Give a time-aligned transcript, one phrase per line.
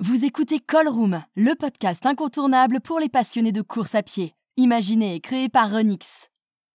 [0.00, 0.86] Vous écoutez Call
[1.34, 6.28] le podcast incontournable pour les passionnés de course à pied, imaginé et créé par Renix.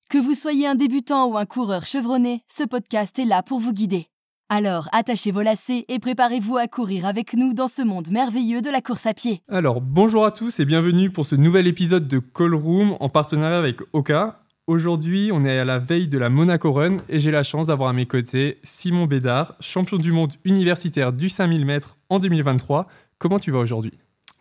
[0.09, 3.71] Que vous soyez un débutant ou un coureur chevronné, ce podcast est là pour vous
[3.71, 4.07] guider.
[4.49, 8.69] Alors attachez vos lacets et préparez-vous à courir avec nous dans ce monde merveilleux de
[8.69, 9.41] la course à pied.
[9.47, 13.57] Alors bonjour à tous et bienvenue pour ce nouvel épisode de Call Room en partenariat
[13.57, 14.43] avec Oka.
[14.65, 17.89] Aujourd'hui, on est à la veille de la Monaco Run et j'ai la chance d'avoir
[17.89, 22.87] à mes côtés Simon Bédard, champion du monde universitaire du 5000 mètres en 2023.
[23.23, 23.93] Comment tu vas aujourd'hui?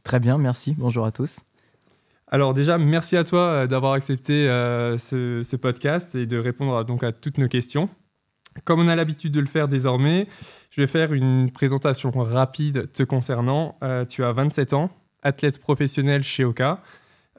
[0.03, 0.75] Très bien, merci.
[0.77, 1.39] Bonjour à tous.
[2.27, 7.05] Alors déjà, merci à toi euh, d'avoir accepté euh, ce, podcast et de répondre donc
[7.05, 7.89] à toutes nos questions.
[8.65, 10.27] Comme on a l'habitude de le faire désormais,
[10.71, 13.79] je vais faire une présentation rapide te concernant.
[13.85, 14.91] Euh, tu as 27 ans,
[15.23, 16.83] athlète professionnel chez Oka.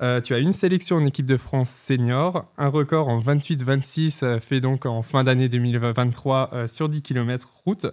[0.01, 4.39] Euh, tu as une sélection en équipe de France senior, un record en 28-26 euh,
[4.39, 7.85] fait donc en fin d'année 2023 euh, sur 10 km route,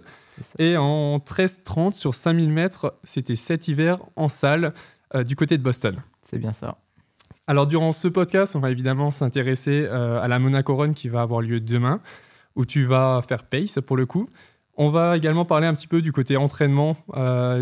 [0.57, 4.73] et en 13-30 sur 5000 mètres, c'était cet hiver en salle
[5.25, 5.95] du côté de Boston.
[6.23, 6.77] C'est bien ça.
[7.45, 11.41] Alors durant ce podcast, on va évidemment s'intéresser à la Monaco Run qui va avoir
[11.41, 11.99] lieu demain,
[12.55, 14.29] où tu vas faire pace pour le coup.
[14.77, 16.95] On va également parler un petit peu du côté entraînement,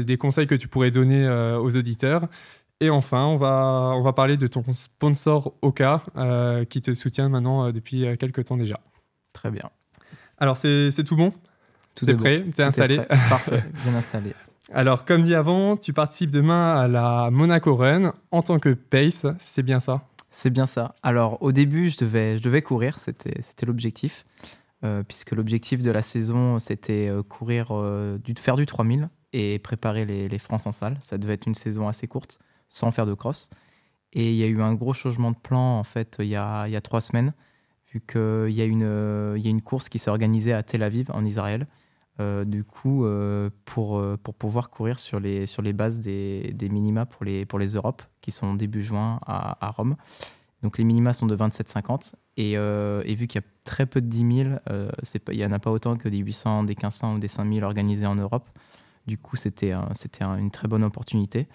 [0.06, 1.28] des conseils que tu pourrais donner
[1.60, 2.28] aux auditeurs
[2.82, 7.28] et enfin, on va, on va parler de ton sponsor Oka, euh, qui te soutient
[7.28, 8.80] maintenant euh, depuis euh, quelques temps déjà.
[9.34, 9.70] Très bien.
[10.38, 11.34] Alors, c'est tout bon?
[11.96, 12.46] Tout est prêt?
[12.56, 12.98] Tu es installé?
[13.30, 14.34] Parfait, bien installé.
[14.74, 18.14] Alors, comme dit avant, tu participes demain à la Monaco Run.
[18.32, 20.08] En tant que pace, c'est bien ça?
[20.32, 20.96] C'est bien ça.
[21.04, 24.26] Alors, au début, je devais, je devais courir, c'était l'objectif,
[25.08, 27.74] puisque l'objectif de la saison, c'était courir,
[28.24, 30.98] du, faire du 3000 et préparer les, les France en salle.
[31.02, 32.40] Ça devait être une saison assez courte
[32.70, 33.50] sans faire de cross.
[34.14, 36.68] Et il y a eu un gros changement de plan en fait il y a,
[36.68, 37.34] il y a trois semaines,
[37.94, 41.12] vu qu'il y, a une, y a une course qui s'est organisée à Tel Aviv
[41.12, 41.68] en Israël.
[42.20, 46.52] Euh, du coup, euh, pour, euh, pour pouvoir courir sur les, sur les bases des,
[46.54, 49.96] des minima pour les, pour les Europes, qui sont début juin à, à Rome.
[50.62, 52.14] Donc les minima sont de 27,50.
[52.36, 54.50] Et, et vu qu'il y a très peu de 10 000,
[55.32, 58.06] il n'y en a pas autant que des 800, des 1500 ou des 5000 organisés
[58.06, 58.50] en Europe.
[59.08, 61.48] Du coup, c'était c'était une très bonne opportunité.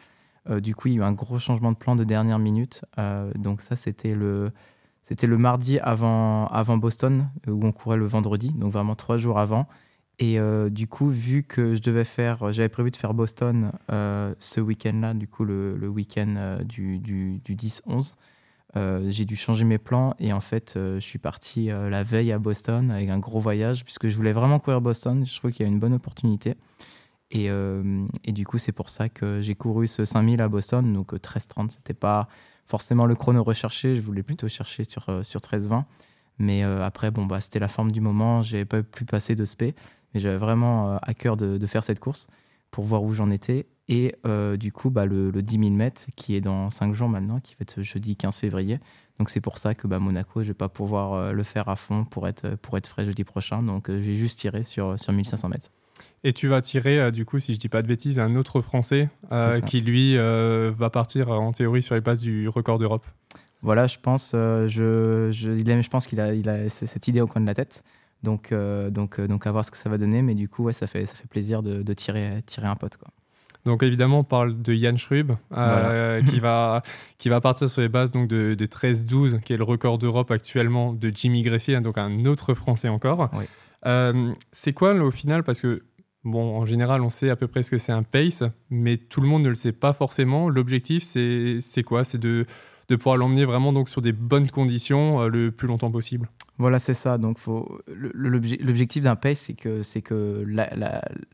[0.50, 2.84] Euh, du coup, il y a eu un gros changement de plan de dernière minute.
[2.98, 4.50] Euh, donc ça, c'était le,
[5.02, 9.38] c'était le mardi avant, Boston, euh, où on courait le vendredi, donc vraiment trois jours
[9.38, 9.66] avant.
[10.20, 10.38] Et
[10.70, 15.26] du coup, vu que je devais faire, j'avais prévu de faire Boston ce week-end-là, du
[15.26, 18.12] coup le, week-end du, du, du 10-11,
[19.10, 22.92] j'ai dû changer mes plans et en fait, je suis parti la veille à Boston
[22.92, 25.26] avec un gros voyage puisque je voulais vraiment courir Boston.
[25.26, 26.54] Je trouve qu'il y a une bonne opportunité.
[27.34, 30.92] Euh, et, du coup, c'est pour ça que j'ai couru ce 5000 à Boston.
[30.92, 32.28] Donc 13-30, c'était pas
[32.66, 33.96] forcément le chrono recherché.
[33.96, 35.84] Je voulais plutôt chercher sur, euh, sur 13-20.
[36.38, 38.42] Mais euh, après, bon, bah, c'était la forme du moment.
[38.42, 39.74] J'ai pas pu passer de SP.
[40.12, 42.28] Mais j'avais vraiment à cœur de, faire cette course
[42.70, 43.66] pour voir où j'en étais.
[43.88, 44.14] Et
[44.58, 47.62] du coup, bah, le, 10 000 mètres qui est dans 5 jours maintenant, qui va
[47.62, 48.78] être jeudi 15 février.
[49.18, 52.04] Donc c'est pour ça que bah, Monaco, je vais pas pouvoir le faire à fond
[52.04, 53.60] pour être, pour être frais jeudi prochain.
[53.64, 55.70] Donc je vais juste tirer sur, sur 1500 mètres.
[56.26, 58.62] Et tu vas tirer, euh, du coup, si je dis pas de bêtises, un autre
[58.62, 63.06] Français euh, qui, lui, euh, va partir en théorie sur les bases du record d'Europe.
[63.60, 67.26] Voilà, je pense, je, je, il je pense qu'il a, il a cette idée au
[67.26, 67.82] coin de la tête.
[68.22, 68.54] Donc,
[68.90, 70.20] donc, donc à voir ce que ça va donner.
[70.20, 72.98] Mais du coup, ouais, ça, fait, ça fait plaisir de, de tirer, tirer un pote.
[72.98, 73.08] Quoi.
[73.64, 75.32] Donc évidemment, on parle de Yann Schrub,
[76.30, 76.82] qui, va,
[77.16, 80.30] qui va partir sur les bases donc, de, de 13-12, qui est le record d'Europe
[80.30, 83.30] actuellement de Jimmy Gressier, donc un autre Français encore.
[84.52, 85.42] c'est quoi au final?
[85.42, 85.82] Parce que
[86.24, 89.20] Bon, en général, on sait à peu près ce que c'est un pace, mais tout
[89.20, 90.48] le monde ne le sait pas forcément.
[90.48, 92.02] L'objectif, c'est quoi?
[92.02, 92.46] C'est de,
[92.88, 96.30] de, pouvoir l'emmener vraiment donc, sur des bonnes conditions euh, le plus longtemps possible.
[96.56, 97.18] Voilà, c'est ça.
[97.18, 97.38] Donc,
[98.14, 100.44] l'objectif d'un pace, c'est que, que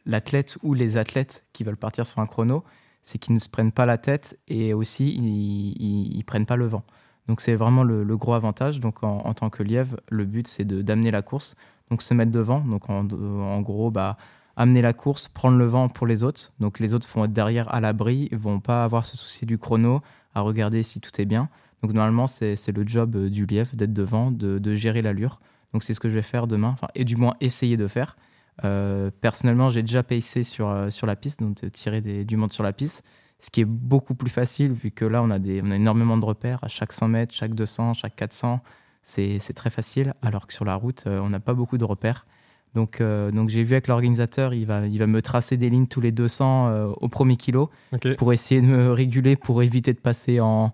[0.06, 2.64] l'athlète ou les athlètes qui veulent partir sur un chrono,
[3.02, 6.66] c'est qu'ils ne se prennent pas la tête et aussi ils ne prennent pas le
[6.66, 6.82] vent.
[7.28, 8.80] Donc, c'est vraiment le, gros avantage.
[8.80, 11.54] Donc, en, tant que lièvre, le but, c'est d'amener la course,
[11.90, 12.58] donc se mettre devant.
[12.58, 14.16] Donc, en gros, bah,
[14.60, 16.52] amener la course, prendre le vent pour les autres.
[16.60, 19.56] Donc les autres vont être derrière à l'abri, ils vont pas avoir ce souci du
[19.56, 20.02] chrono,
[20.34, 21.48] à regarder si tout est bien.
[21.82, 25.40] Donc normalement, c'est le job euh, du lièvre d'être devant, de, gérer l'allure.
[25.72, 28.16] Donc c'est ce que je vais faire demain, et du moins essayer de faire.
[28.64, 32.52] Euh, personnellement, j'ai déjà pacé sur, euh, sur la piste, donc tirer des, du monde
[32.52, 33.02] sur la piste,
[33.38, 36.18] ce qui est beaucoup plus facile vu que là, on a, des, on a énormément
[36.18, 38.60] de repères à chaque 100 mètres, chaque 200, chaque 400.
[39.00, 42.26] C'est très facile, alors que sur la route, on n'a pas beaucoup de repères.
[42.74, 45.86] Donc, euh, donc j'ai vu avec l'organisateur, il va, il va me tracer des lignes
[45.86, 47.70] tous les 200 euh, au premier kilo
[48.16, 50.72] pour essayer de me réguler, pour éviter de passer en,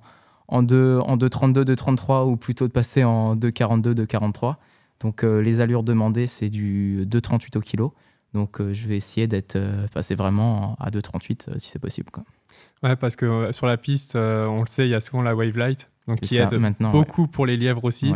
[0.48, 4.56] en 2, en 2,32, 2,33 ou plutôt de passer en 2,42, 2,43.
[5.00, 7.94] Donc euh, les allures demandées, c'est du 2,38 au kilo.
[8.34, 9.58] Donc je vais essayer d'être
[9.94, 12.10] passé vraiment à 2,38 si c'est possible.
[12.10, 12.24] Quoi.
[12.82, 15.56] Ouais, parce que sur la piste, on le sait, il y a souvent la wave
[15.56, 18.12] light, donc qui aide beaucoup pour les lièvres aussi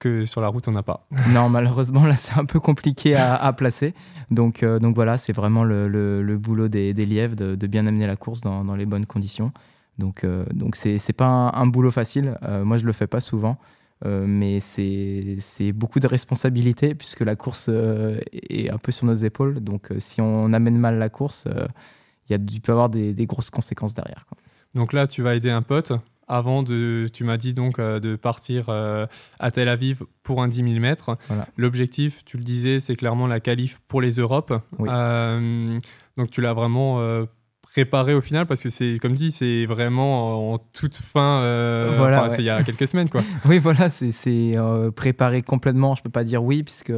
[0.00, 1.06] que sur la route, on n'a pas.
[1.32, 3.94] non, malheureusement, là, c'est un peu compliqué à, placer.
[4.32, 7.86] Donc, euh, donc voilà, c'est vraiment le, le, boulot des, des lièvres de, de, bien
[7.86, 9.52] amener la course dans, dans les bonnes conditions.
[9.98, 12.36] Donc, euh, donc c'est, pas un, boulot facile.
[12.42, 13.58] Euh, moi, je le fais pas souvent.
[14.04, 19.60] mais c'est, beaucoup de responsabilité puisque la course est un peu sur nos épaules.
[19.60, 21.46] Donc, si on amène mal la course,
[22.28, 24.24] il, y a, il peut y avoir des, des grosses conséquences derrière.
[24.26, 24.38] Quoi.
[24.74, 25.92] Donc là, tu vas aider un pote
[26.30, 29.06] avant de, tu m'as dit donc euh, de partir euh,
[29.40, 31.16] à Tel Aviv pour un 10 000 mètres.
[31.56, 34.52] L'objectif, tu le disais, c'est clairement la qualif pour les Europes.
[34.80, 35.78] Euh,
[36.16, 37.02] donc tu l'as vraiment
[37.62, 41.40] préparé au final parce que c'est comme dit c'est vraiment en toute fin
[41.96, 43.22] voilà, c'est il y a quelques semaines quoi.
[43.46, 44.54] Oui voilà c'est
[44.94, 45.96] préparé complètement.
[45.96, 46.92] Je peux pas dire oui puisque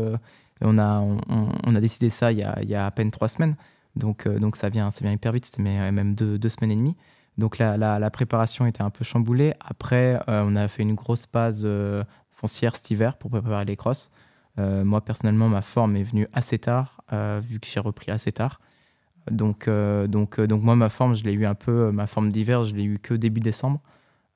[0.60, 3.28] on a on, a décidé ça il y a, il y a à peine trois
[3.28, 3.56] semaines.
[3.96, 5.46] Donc donc ça vient ça vient hyper vite.
[5.46, 6.96] C'était même deux, deux semaines et demie
[7.38, 9.54] donc la, préparation était un peu chamboulée.
[9.60, 13.76] Après, euh, on a fait une grosse base euh, foncière cet hiver pour préparer les
[13.76, 14.10] crosses.
[14.58, 17.02] Euh, moi, personnellement, ma forme est venue assez tard,
[17.40, 18.60] vu que j'ai repris assez tard.
[19.30, 22.74] Donc, donc, donc moi, ma forme, je l'ai eu un peu, ma forme d'hiver, je
[22.74, 23.80] l'ai eu que début décembre,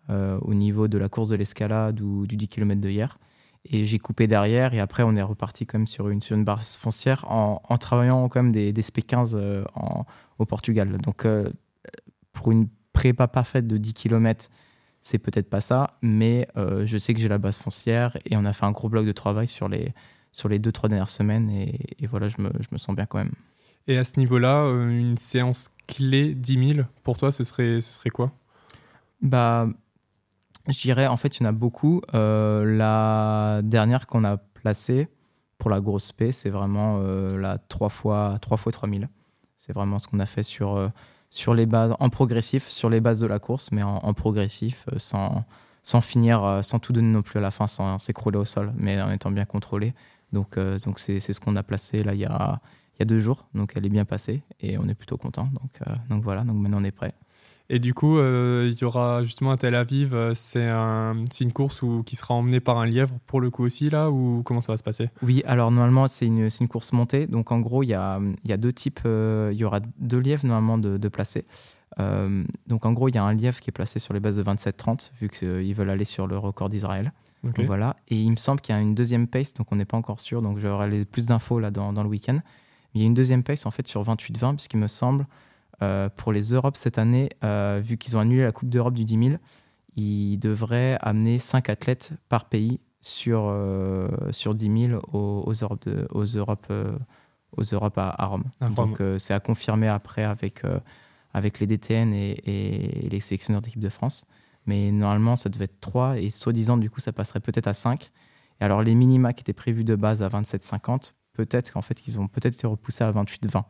[0.09, 3.19] au niveau de la course de l'escalade ou du 10 km de hier.
[3.69, 6.77] Et j'ai coupé derrière, et après, on est reparti quand sur une, sur une base
[6.77, 9.65] foncière en, travaillant quand des, des SP15
[10.39, 10.97] au Portugal.
[10.99, 11.27] Donc,
[12.33, 14.49] pour une prépa parfaite de 10 km,
[15.03, 18.45] c'est peut-être pas ça, mais euh, je sais que j'ai la base foncière et on
[18.47, 19.93] a fait un gros bloc de travail sur les,
[20.33, 23.19] sur les deux, trois dernières semaines et, voilà, je me, je me, sens bien quand
[23.19, 23.35] même.
[23.87, 27.93] Et à ce niveau-là, euh, une séance clé 10 000, pour toi, ce serait, ce
[27.93, 28.33] serait quoi?
[29.21, 29.69] Bah,
[30.67, 32.01] je dirais, en fait, il y en a beaucoup.
[32.15, 35.09] Euh, la dernière qu'on a placée
[35.59, 39.11] pour la grosse P, c'est vraiment la 3 fois, 3 fois 3000.
[39.59, 40.91] C'est vraiment ce qu'on a fait sur
[41.31, 44.99] sur les bases, en progressif, sur les bases de la course, mais en, progressif, euh,
[44.99, 45.45] sans,
[45.83, 48.73] sans finir, euh, sans tout donner non plus à la fin, sans s'écrouler au sol,
[48.77, 49.95] mais en étant bien contrôlé.
[50.33, 52.61] Donc, euh, donc c'est, ce qu'on a placé là il y a,
[52.99, 53.47] y a deux jours.
[53.55, 55.49] Donc, elle est bien passée et on est plutôt content.
[55.53, 57.11] Donc, donc voilà, donc maintenant on est prêt.
[57.69, 61.53] Et du coup, euh, il y aura justement à Tel Aviv, euh, c'est un, une
[61.53, 64.61] course où, qui sera emmenée par un lièvre pour le coup aussi, là, ou comment
[64.61, 65.11] ça va se passer?
[65.23, 67.27] Oui, alors normalement, c'est une, une, course montée.
[67.27, 70.19] Donc en gros, il y a, y a deux types, euh, il y aura deux
[70.19, 71.45] lièvres normalement de, de placés.
[72.69, 74.45] donc en gros, il y a un lièvre qui est placé sur les bases de
[74.45, 77.13] 27-30, vu qu'ils veulent aller sur le record d'Israël.
[77.65, 77.97] voilà.
[78.09, 80.21] Et il me semble qu'il y a une deuxième pace, donc on n'est pas encore
[80.21, 82.39] sûr, donc j'aurai plus d'infos là dans, dans le week-end.
[82.95, 85.27] Il y a une deuxième pace en fait sur 28-20, puisqu'il me semble
[86.17, 89.29] pour les Europes cette année, euh, vu qu'ils ont annulé la Coupe d'Europe du 10
[89.29, 89.41] 000,
[89.97, 95.89] ils devraient amener 5 athlètes par pays sur, euh, sur 10 000 aux, aux Europes,
[95.89, 96.73] de, aux Europes,
[97.57, 98.45] aux Europes à, Rome.
[98.75, 100.63] Donc c'est à confirmer après avec,
[101.33, 104.25] avec les DTN et, les sélectionneurs d'équipe de France.
[104.67, 108.11] Mais normalement, ça devait être 3 et soi-disant, du coup, ça passerait peut-être à 5.
[108.61, 112.19] Et alors, les minima qui étaient prévus de base à 27,50, peut-être qu'en fait, ils
[112.19, 113.63] ont peut-être été repoussés à 28,20.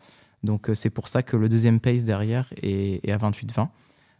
[0.42, 3.68] Donc euh, c'est pour ça que le deuxième pace derrière est, à 28-20.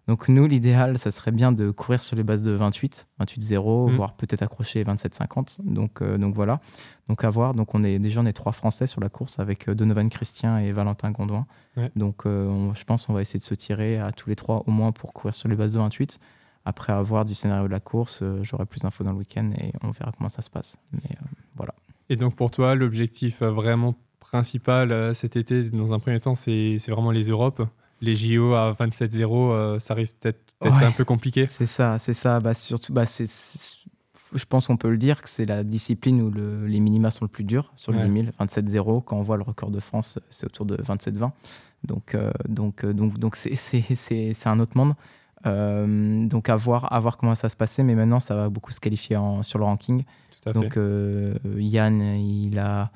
[0.09, 3.97] Donc nous, l'idéal, ça serait bien de courir sur les bases de 28, 28-0, mm.
[3.97, 5.63] voire peut-être accrocher 27-50.
[5.65, 6.61] Donc, euh, donc voilà,
[7.09, 7.55] donc à voir.
[7.55, 10.59] Donc on est déjà on est trois Français sur la course avec euh, Donovan Christian
[10.59, 11.47] et Valentin Gondouin.
[11.97, 14.93] Donc je pense qu'on va essayer de se tirer à tous les trois au moins
[14.93, 16.19] pour courir sur les bases de 28.
[16.65, 19.91] Après avoir du scénario de la course, j'aurai plus d'infos dans le week-end et on
[19.91, 20.79] verra comment ça se passe.
[20.93, 21.17] Mais
[21.55, 21.75] voilà.
[22.09, 23.95] Et donc pour toi, l'objectif vraiment
[24.27, 27.63] principal euh, cet été, dans un premier temps, c'est vraiment les Europes.
[28.01, 31.47] Les JO à 27-0, euh, ça risque peut-être d'être un peu compliqué.
[31.47, 32.41] C'est ça, c'est ça.
[32.41, 33.27] Bah, surtout, bah, c'est,
[34.35, 37.25] je pense qu'on peut le dire que c'est la discipline où le, les minima sont
[37.25, 38.27] le plus durs sur le 10 000.
[38.39, 41.31] 27-0, quand on voit le record de France, c'est autour de 27-20.
[41.85, 44.95] Donc, euh, donc, donc, donc c'est un autre monde.
[46.29, 48.81] donc à voir, à voir comment ça se passer, mais maintenant ça va beaucoup se
[48.81, 50.05] qualifier en, sur le ranking.
[50.43, 50.79] Tout à donc
[51.57, 52.91] Yann, il a,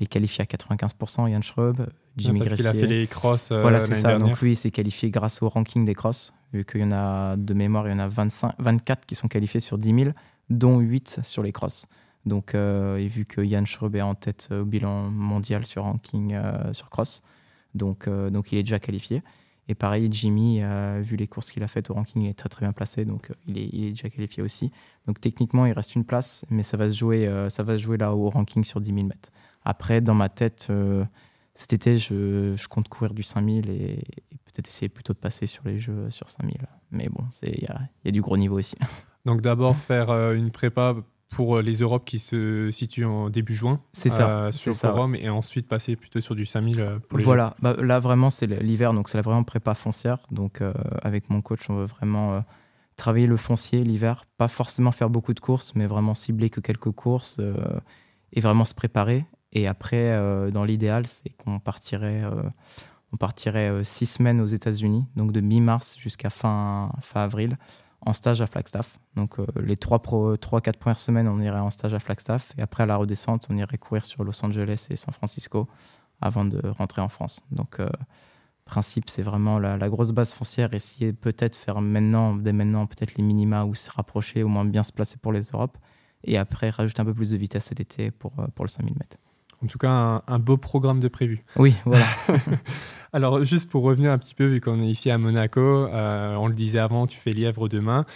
[0.00, 1.86] est qualifié à 95%, Yann Schreub.
[2.16, 3.50] Jimmy parce qu'il a fait les crosses.
[3.50, 4.18] Euh, voilà, c'est ça.
[4.18, 7.36] Donc lui, il s'est qualifié grâce au ranking des crosses, vu qu'il y en a
[7.36, 10.10] de mémoire, il y en a 25, 24 qui sont qualifiés sur 10 000,
[10.50, 11.86] dont 8 sur les crosses.
[12.24, 16.34] Donc, euh, et vu que Yann Schreub est en tête au bilan mondial sur ranking
[16.34, 17.22] euh, sur cross,
[17.74, 19.22] donc, donc il est déjà qualifié.
[19.68, 20.62] Et pareil, Jimmy,
[21.02, 23.32] vu les courses qu'il a faites au ranking, il est très très bien placé, donc
[23.48, 24.70] il, est, il, est, déjà qualifié aussi.
[25.06, 27.96] Donc techniquement, il reste une place, mais ça va se jouer, ça va se jouer
[27.96, 29.30] là au ranking sur 10 000 mètres.
[29.66, 31.04] Après, dans ma tête, euh,
[31.54, 35.46] cet été, je, je, compte courir du 5000 et, et peut-être essayer plutôt de passer
[35.46, 36.56] sur les jeux sur 5000.
[36.90, 38.76] Mais bon, il y a, y a, du gros niveau aussi.
[39.26, 40.94] Donc d'abord faire euh, une prépa
[41.30, 43.80] pour les Europes qui se situent en début juin.
[43.92, 44.30] C'est ça.
[44.30, 47.74] euh, sur forum et ensuite passer plutôt sur du 5000 euh, pour les Voilà, Bah,
[47.80, 50.18] là vraiment c'est l'hiver, donc c'est vraiment prépa foncière.
[50.30, 52.40] Donc euh, avec mon coach, on veut vraiment euh,
[52.96, 56.92] travailler le foncier l'hiver, pas forcément faire beaucoup de courses, mais vraiment cibler que quelques
[56.92, 57.54] courses euh,
[58.32, 59.24] et vraiment se préparer.
[59.56, 62.42] Et après, euh, dans l'idéal, c'est qu'on partirait, euh,
[63.14, 67.56] on partirait euh, six semaines aux États-Unis, donc de mi-mars jusqu'à fin, fin avril,
[68.02, 68.98] en stage à Flagstaff.
[69.14, 72.52] Donc euh, les trois, pro, trois, quatre premières semaines, on irait en stage à Flagstaff,
[72.58, 75.66] et après à la redescente, on irait courir sur Los Angeles et San Francisco
[76.20, 77.42] avant de rentrer en France.
[77.50, 77.80] Donc,
[78.66, 80.74] principe, c'est vraiment la, grosse base foncière.
[80.74, 84.82] Essayer peut-être faire maintenant, dès maintenant, peut-être les minima ou se rapprocher, au moins bien
[84.82, 85.78] se placer pour les Europes.
[86.24, 89.16] Et après, rajouter un peu plus de vitesse cet été pour, pour le 5000 mètres.
[89.66, 91.42] En tout cas, un, un beau programme de prévu.
[91.56, 92.06] Oui, voilà.
[93.12, 96.46] Alors, juste pour revenir un petit peu, vu qu'on est ici à Monaco, euh, on
[96.46, 98.06] le disait avant, tu fais Lièvre demain.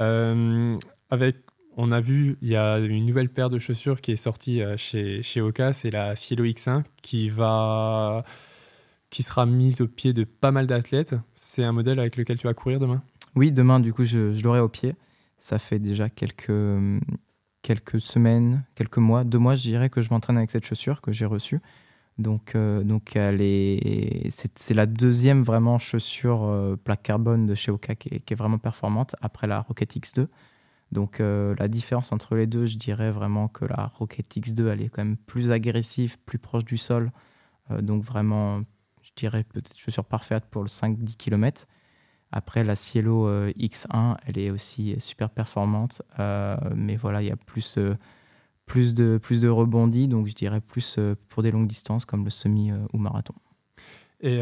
[0.00, 0.76] Euh,
[1.10, 1.38] avec,
[1.76, 4.76] on a vu, il y a une nouvelle paire de chaussures qui est sortie euh,
[4.76, 8.22] chez, chez Oka, c'est la Cielo X1 qui va
[9.10, 11.16] qui sera mise au pied de pas mal d'athlètes.
[11.34, 13.02] C'est un modèle avec lequel tu vas courir demain?
[13.34, 14.94] Oui, demain, du coup, je, je l'aurai au pied.
[15.38, 16.52] Ça fait déjà quelques,
[17.62, 21.12] quelques semaines, quelques mois, deux mois, je dirais, que je m'entraîne avec cette chaussure que
[21.12, 21.60] j'ai reçue.
[22.18, 27.70] Donc, euh, donc elle est, c'est, la deuxième vraiment chaussure euh, plaque carbone de chez
[27.70, 30.26] Oka qui est, vraiment performante après la Rocket X2.
[30.92, 34.82] Donc euh, la différence entre les deux, je dirais vraiment que la Rocket X2, elle
[34.82, 37.10] est quand même plus agressive, plus proche du sol.
[37.80, 38.62] Donc vraiment,
[39.02, 41.66] je dirais peut-être chaussure parfaite pour le 5-10 km.
[42.32, 46.02] Après, la Cielo euh, X1, elle est aussi super performante.
[46.18, 47.96] Euh, mais voilà, il y a plus, euh,
[48.66, 50.06] plus, de, plus de rebondis.
[50.08, 53.34] Donc je dirais plus pour des longues distances comme le semi ou marathon.
[54.22, 54.38] Et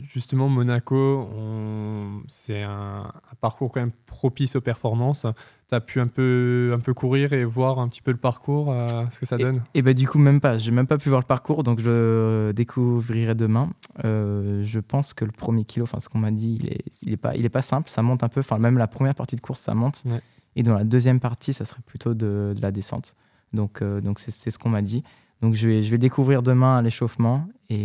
[0.00, 5.24] justement, Monaco, on- c'est un parcours quand même propice aux performances.
[5.70, 8.72] Tu as pu un peu, un peu courir et voir un petit peu le parcours,
[8.72, 11.08] euh, ce que ça donne Et bah du coup même pas, j'ai même pas pu
[11.10, 13.70] voir le parcours, donc je découvrirai demain.
[14.04, 17.12] Euh, je pense que le premier kilo, enfin ce qu'on m'a dit, il est, il
[17.12, 18.40] est pas, il est pas simple, ça monte un peu.
[18.40, 20.20] Enfin même la première partie de course, ça monte, Ouais.
[20.56, 23.14] et dans la deuxième partie, ça serait plutôt de, de la descente.
[23.52, 25.04] Donc euh, donc c'est c'est ce qu'on m'a dit.
[25.40, 27.84] Donc je vais je vais le découvrir demain à l'échauffement et,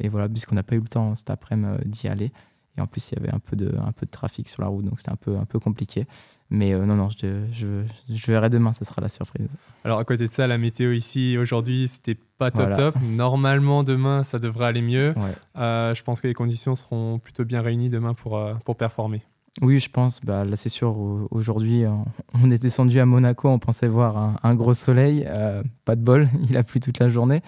[0.00, 2.32] et voilà puisqu'on n'a pas eu le temps cet après-midi d'y aller.
[2.76, 4.68] Et en plus, il y avait un peu de, un peu de trafic sur la
[4.68, 6.06] route, donc c'était un peu, un peu compliqué.
[6.50, 9.48] Mais euh, non, non, je, je, je verrai demain, ça sera la surprise.
[9.84, 12.76] Alors, à côté de ça, la météo ici aujourd'hui, c'était pas top Voilà.
[12.76, 12.96] top.
[13.02, 15.14] Normalement, demain, ça devrait aller mieux.
[15.16, 15.34] Ouais.
[15.56, 19.22] Euh, je pense que les conditions seront plutôt bien réunies demain pour, euh, pour performer.
[19.62, 20.20] Oui, je pense.
[20.20, 21.84] Bah, là, c'est sûr, au- aujourd'hui,
[22.34, 25.24] on- est descendu à Monaco, on pensait voir un, un gros soleil.
[25.84, 27.40] pas de bol, il a plu toute la journée.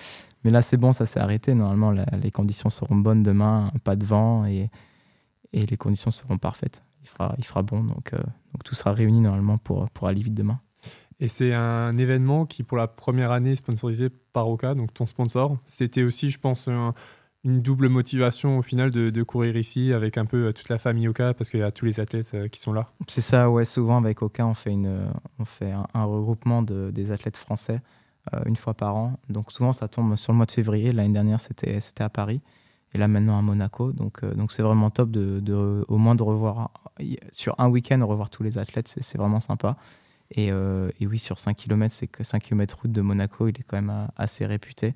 [0.44, 1.54] Mais là, c'est bon, ça s'est arrêté.
[1.54, 4.70] Normalement, la- les conditions seront bonnes demain, pas de vent et,
[5.52, 6.82] et les conditions seront parfaites.
[7.02, 10.22] Il fera, il fera bon, donc, euh, donc tout sera réuni normalement pour, pour aller
[10.22, 10.60] vite demain.
[11.20, 15.06] Et c'est un événement qui, pour la première année, est sponsorisé par Oka, donc ton
[15.06, 15.56] sponsor.
[15.64, 16.92] C'était aussi, je pense, un-
[17.44, 20.78] une double motivation au final de, de courir ici avec un peu euh, toute la
[20.78, 22.90] famille Oka parce qu'il y a tous les athlètes euh, qui sont là.
[23.06, 23.64] C'est ça, ouais.
[23.64, 25.06] Souvent avec Oka, on fait, une,
[25.38, 27.80] on fait un, un regroupement de, des athlètes français
[28.34, 29.18] euh, une fois par an.
[29.28, 30.92] Donc souvent, ça tombe sur le mois de février.
[30.92, 32.40] L'année dernière, c'était c'était à Paris.
[32.96, 33.92] Et là, maintenant, à Monaco.
[33.92, 36.70] Donc euh, donc c'est vraiment top de, de- au moins de revoir,
[37.30, 38.88] sur un week-end, revoir tous les athlètes.
[38.88, 39.76] C'est vraiment sympa.
[40.30, 43.60] Et, euh, et oui, sur 5 km, c'est que 5 km route de Monaco, il
[43.60, 44.94] est quand même euh, assez réputé.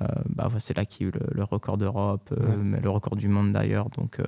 [0.00, 2.56] Euh, bah, c'est là qu'il y a eu le, le record d'Europe, Ouais.
[2.58, 3.88] mais le record du monde d'ailleurs.
[3.88, 4.20] Donc,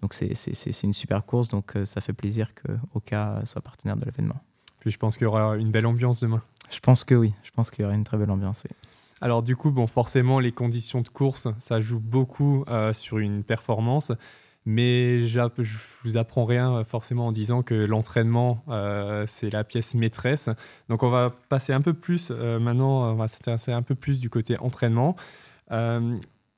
[0.00, 3.60] donc c'est, c'est, c'est- c'est une super course, donc ça fait plaisir que Oka soit
[3.60, 4.40] partenaire de l'événement.
[4.78, 6.40] Puis je pense qu'il y aura une belle ambiance demain.
[6.70, 8.62] Je pense que oui, je pense qu'il y aura une très belle ambiance.
[8.64, 8.70] Oui.
[9.20, 13.44] Alors du coup, bon, forcément, les conditions de course, ça joue beaucoup euh, sur une
[13.44, 14.12] performance.
[14.66, 15.40] Mais je
[16.04, 20.48] vous apprends rien euh, forcément en disant que l'entraînement, euh, c'est la pièce maîtresse.
[20.88, 24.30] Donc on va passer un peu plus, maintenant, on va s'intéresser un peu plus du
[24.30, 25.16] côté entraînement.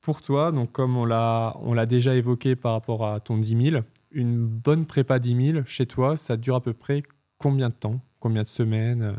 [0.01, 4.45] Pour toi, donc comme on l'a déjà évoqué par rapport à ton 10 000, une
[4.45, 7.03] bonne prépa 10 000 chez toi, ça dure à peu près
[7.37, 8.01] combien de temps?
[8.19, 9.15] Combien de semaines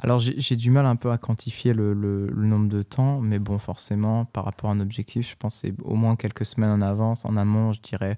[0.00, 1.94] Alors j'ai, du mal un peu à quantifier le,
[2.32, 5.96] nombre de temps, mais bon, forcément, par rapport à un objectif, je pense c'est au
[5.96, 7.24] moins quelques semaines en avance.
[7.24, 8.16] En amont, je dirais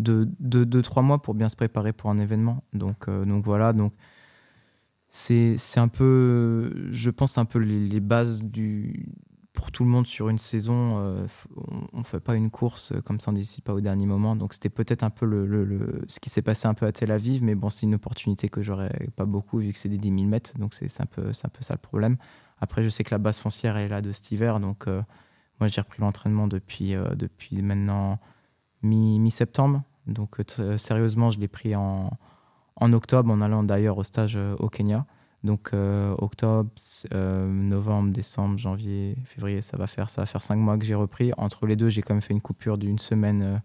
[0.00, 2.64] 2-3 deux, deux, trois mois pour bien se préparer pour un événement.
[2.72, 3.92] Donc, euh, voilà, donc
[5.08, 9.10] c'est un peu, je pense, un peu les bases du,
[9.60, 10.96] pour tout le monde sur une saison.
[11.00, 11.26] euh,
[11.92, 14.34] on ne fait pas une course comme ça, on décide pas au dernier moment.
[14.34, 17.42] Donc c'était peut-être un peu le, ce qui s'est passé un peu à Tel Aviv,
[17.44, 20.22] mais bon, c'est une opportunité que j'aurais pas beaucoup vu que c'est des 10 000
[20.30, 20.56] mètres.
[20.58, 22.16] Donc c'est un, peu- un peu ça le problème.
[22.58, 24.60] Après, je sais que la base foncière est là de cet hiver.
[24.60, 25.02] Donc euh,
[25.60, 28.18] moi, j'ai repris l'entraînement depuis, euh, depuis maintenant
[28.82, 29.82] mi- mi-septembre.
[30.06, 32.10] donc euh, sérieusement, je l'ai pris en,
[32.76, 35.04] en octobre en allant d'ailleurs au stage euh, au Kenya.
[35.42, 35.72] Donc
[36.18, 36.70] octobre,
[37.12, 41.32] novembre, décembre, janvier, février, ça va faire ça faire cinq mois que j'ai repris.
[41.38, 43.62] Entre les deux, j'ai quand même fait une coupure d'une semaine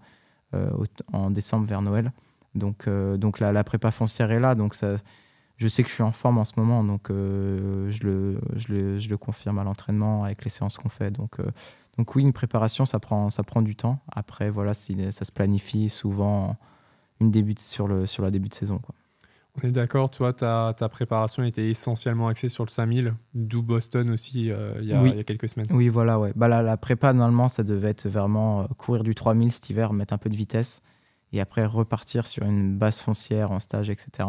[1.12, 2.14] en décembre vers Noël.
[2.54, 4.56] Donc, donc la, la, prépa foncière est là.
[4.56, 4.96] Donc ça,
[5.58, 8.74] je sais que je suis en forme en ce moment, donc euh, je, le, je,
[8.74, 11.12] le, je, le, confirme à l'entraînement avec les séances qu'on fait.
[11.12, 11.46] Donc, euh,
[11.98, 14.00] donc oui, une préparation, ça prend, ça prend du temps.
[14.12, 16.58] Après, voilà, ça se planifie souvent
[17.22, 18.82] une début sur, le, sur la début de saison.
[19.58, 24.10] On est d'accord, toi, ta, ta, préparation était essentiellement axée sur le 5000, d'où Boston
[24.10, 25.68] aussi euh, il, y a, il, y a, quelques semaines.
[25.70, 26.34] Oui, voilà, ouais.
[26.36, 30.14] Bah, la, la, prépa, normalement, ça devait être vraiment courir du 3000 cet hiver, mettre
[30.14, 30.82] un peu de vitesse
[31.32, 34.28] et après repartir sur une base foncière en stage, etc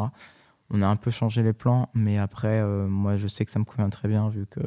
[0.70, 3.58] on a un peu changé les plans, mais après, euh, moi, je sais que ça
[3.58, 4.60] me convient très bien vu que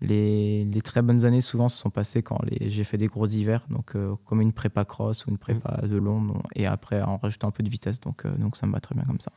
[0.00, 3.94] les, très bonnes années souvent se sont passées quand j'ai fait des gros hivers, donc
[3.94, 5.88] euh, comme une prépa cross ou une prépa mmh.
[5.88, 8.72] de long, et après en rajoutant un peu de vitesse, donc, euh, donc ça me
[8.72, 9.30] va très bien comme ça.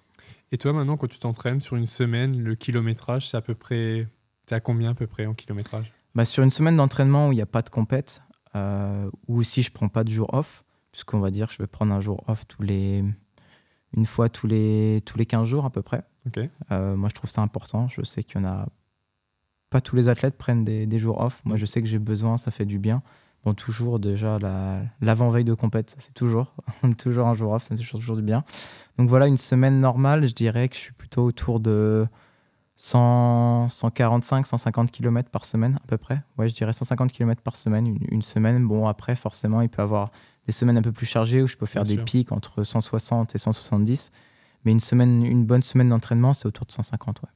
[0.52, 4.08] Et toi, maintenant, quand tu t'entraînes sur une semaine, le kilométrage, c'est à peu près.
[4.46, 5.92] T'es à combien à peu près en kilométrage?
[6.14, 8.22] Bah, Sur une semaine d'entraînement où il n'y a pas de compète,
[9.28, 11.94] ou si je prends pas de jour off, puisqu'on va dire que je vais prendre
[11.94, 13.04] un jour off tous les
[13.96, 16.04] une fois tous les, tous les 15 jours à peu près.
[16.72, 17.88] Euh, moi, je trouve ça important.
[17.88, 18.68] Je sais qu'il y en a.
[19.70, 21.42] Pas tous les athlètes prennent des, des jours off.
[21.46, 23.02] Moi, je sais que j'ai besoin, ça fait du bien.
[23.46, 24.40] Bon, toujours déjà
[25.02, 26.56] l'avant-veille de compète, c'est toujours,
[26.98, 28.44] toujours un jour off, ça fait toujours, toujours du bien.
[28.98, 32.08] Donc voilà, une semaine normale, je dirais que je suis plutôt autour de
[32.78, 36.24] 100, 145, 150 km par semaine à peu près.
[36.40, 38.66] Ouais, je dirais 150 km par semaine, une, une semaine.
[38.68, 40.12] Bon, après, forcément, il peut y avoir
[40.48, 43.38] des semaines un peu plus chargées où je peux faire des pics entre 160 et
[43.38, 44.12] 170.
[44.64, 47.22] Mais une, semaine, une bonne semaine d'entraînement, c'est autour de 150.
[47.22, 47.30] Ouais.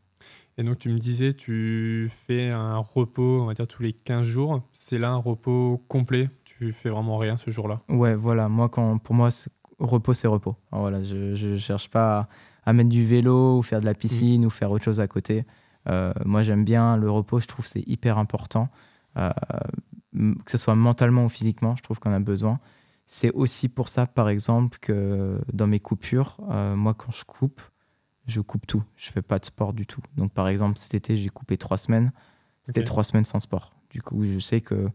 [0.59, 4.23] Et donc, tu me disais, tu fais un repos, on va dire, tous les 15
[4.23, 4.61] jours.
[4.73, 6.29] C'est là un repos complet?
[6.43, 7.79] Tu fais vraiment rien ce jour-là?
[7.87, 8.49] Ouais, voilà.
[8.49, 9.29] Moi, quand, pour moi,
[9.79, 10.57] repos, c'est repos.
[10.73, 12.27] voilà, je ne cherche pas
[12.65, 15.45] à, mettre du vélo ou faire de la piscine ou faire autre chose à côté.
[15.87, 17.39] Euh, moi, j'aime bien le repos.
[17.39, 18.67] Je trouve que c'est hyper important.
[19.15, 19.29] Euh,
[20.43, 22.59] que ce soit mentalement ou physiquement, je trouve qu'on a besoin.
[23.05, 27.61] C'est aussi pour ça, par exemple, que dans mes coupures, euh, moi, quand je coupe,
[28.29, 28.83] je coupe tout.
[28.95, 30.01] Je fais pas de sport du tout.
[30.15, 32.11] Donc, par exemple, cet été, j'ai coupé trois semaines.
[32.65, 33.73] C'était trois semaines sans sport.
[33.89, 34.89] Du coup, je sais que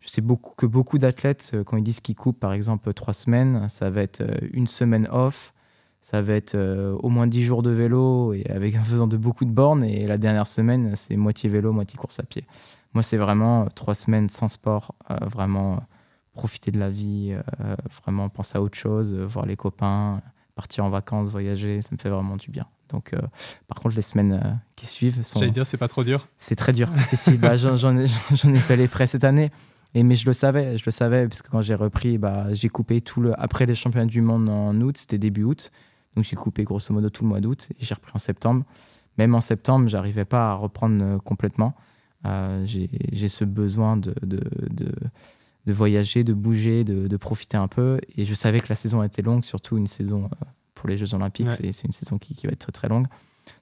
[0.00, 3.14] je sais beaucoup que beaucoup d'athlètes, euh, quand ils disent qu'ils coupent, par exemple, trois
[3.14, 5.52] semaines, ça va être euh, une semaine off,
[6.00, 6.56] ça va être
[7.02, 9.82] au moins dix jours de vélo et avec en faisant de beaucoup de bornes.
[9.82, 12.44] Et la dernière semaine, c'est moitié vélo, moitié course à pied.
[12.94, 15.80] Moi, c'est vraiment trois semaines sans sport, vraiment
[16.36, 20.20] profiter de la vie, euh, vraiment penser à autre chose, euh, voir les copains,
[20.54, 22.66] partir en vacances, voyager, ça me fait vraiment du bien.
[22.90, 23.20] Donc, euh,
[23.68, 25.38] par contre, les semaines qui suivent sont.
[25.38, 26.28] J'allais dire, c'est pas trop dur.
[26.38, 26.88] C'est très dur.
[27.06, 28.04] si, si, bah, j'en ai,
[28.44, 29.50] ai, fait les frais cette année.
[29.94, 32.68] Et, mais je le savais, je le savais, parce que quand j'ai repris, bah, j'ai
[32.68, 33.40] coupé tout le.
[33.40, 35.70] Après les championnats du monde en août, c'était début août.
[36.14, 38.64] Donc, j'ai coupé grosso modo tout le mois d'août et j'ai repris en septembre.
[39.18, 41.74] Même en septembre, j'arrivais pas à reprendre complètement.
[42.64, 44.92] j'ai ce besoin de, de, de
[45.66, 47.98] de voyager, de bouger, de, profiter un peu.
[48.16, 50.46] Et je savais que la saison était longue, surtout une saison euh,
[50.76, 51.50] pour les Jeux Olympiques.
[51.50, 53.06] C'est une saison qui, va être très très longue.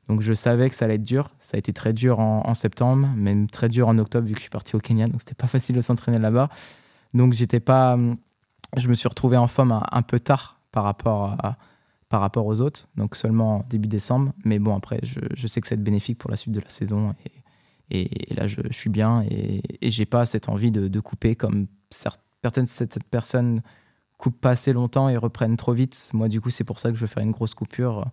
[0.09, 1.31] Donc je savais que ça allait être dur.
[1.41, 4.43] Ça a été très dur en, septembre, même très dur en octobre vu que je
[4.43, 5.07] suis parti au Kenya.
[5.07, 6.51] Donc c'était pas facile de s'entraîner là-bas.
[7.15, 7.99] Donc j'étais pas.
[8.77, 11.57] Je me suis retrouvé en forme un, peu tard par rapport à,
[12.09, 12.89] par rapport aux autres.
[12.97, 14.33] Donc seulement début décembre.
[14.45, 17.15] Mais bon après, je, sais que c'est bénéfique pour la suite de la saison.
[17.91, 21.37] Et, et, là, je, suis bien et, et j'ai pas cette envie de, de couper
[21.37, 23.63] comme certaines cette personne
[24.19, 26.11] coupent pas assez longtemps et reprennent trop vite.
[26.13, 28.05] Moi, du coup, c'est pour ça que je veux faire une grosse coupure.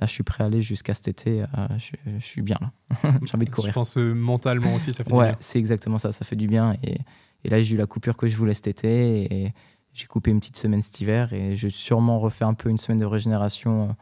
[0.00, 1.42] Là, je suis prêt à aller jusqu'à cet été.
[1.42, 2.72] Euh, je, suis bien là.
[3.22, 3.70] J'ai envie de courir.
[3.70, 5.30] Je pense euh, mentalement aussi, ça fait du bien.
[5.30, 6.10] Ouais, c'est exactement ça.
[6.10, 6.76] Ça fait du bien.
[6.82, 6.98] Et,
[7.44, 9.32] et là, j'ai eu la coupure que je voulais cet été.
[9.32, 9.54] Et
[9.92, 11.32] j'ai coupé une petite semaine cet hiver.
[11.32, 13.92] Et je vais sûrement refaire un peu une semaine de régénération, euh,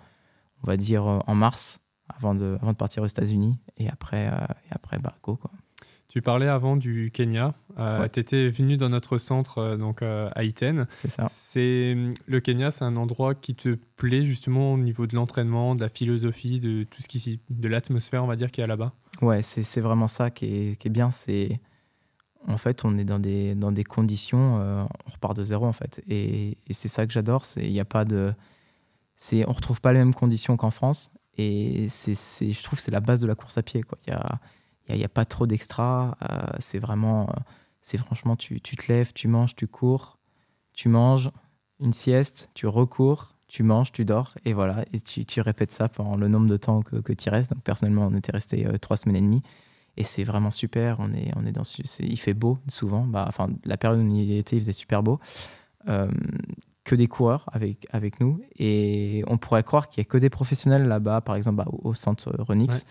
[0.63, 3.61] on va dire en mars, avant de, avant de partir aux États-Unis.
[3.77, 5.37] Et après, et après bah, go.
[5.37, 5.51] Quoi.
[6.13, 7.55] Tu parlais avant du Kenya.
[7.79, 10.87] Euh, Tu étais venu dans notre centre euh, donc euh, à Iten.
[10.99, 11.25] C'est ça.
[11.27, 11.97] C'est
[12.27, 15.89] le Kenya, c'est un endroit qui te plaît justement au niveau de l'entraînement, de la
[15.89, 18.93] philosophie, de tout ce qui de l'atmosphère, on va dire, qui est là-bas?
[19.23, 21.11] Ouais, c'est vraiment ça qui est, qui est bien.
[21.11, 21.59] C'est
[22.47, 25.73] en fait, on est dans des dans des conditions, euh, on repart de zéro en
[25.73, 27.47] fait, et, et c'est ça que j'adore.
[27.47, 28.35] C'est il y a pas de,
[29.17, 33.01] c'est on retrouve pas les mêmes conditions qu'en France, et c'est je trouve c'est la
[33.01, 33.97] base de la course à pied quoi.
[34.07, 34.41] Il y a
[34.89, 36.17] il n'y a, pas trop d'extra.
[36.23, 37.41] Euh, c'est vraiment, euh,
[37.81, 40.19] c'est franchement, tu, tu, te lèves, tu manges, tu cours,
[40.73, 41.31] tu manges,
[41.81, 46.17] une sieste, tu recours, tu manges, tu dors, et voilà, et tu, répètes ça pendant
[46.17, 47.51] le nombre de temps que, tu restes.
[47.51, 49.43] Donc personnellement, on était resté euh, trois semaines et demie,
[49.97, 50.97] et c'est vraiment super.
[51.01, 51.63] On est, on est dans,
[52.01, 53.05] il fait beau souvent.
[53.05, 55.21] Bah, enfin, la période où on y était, il faisait super beau.
[56.85, 58.41] que des coureurs avec, avec nous.
[58.59, 61.95] Et on pourrait croire qu'il n'y a que des professionnels là-bas, par exemple bah, au
[61.95, 62.87] centre Renix.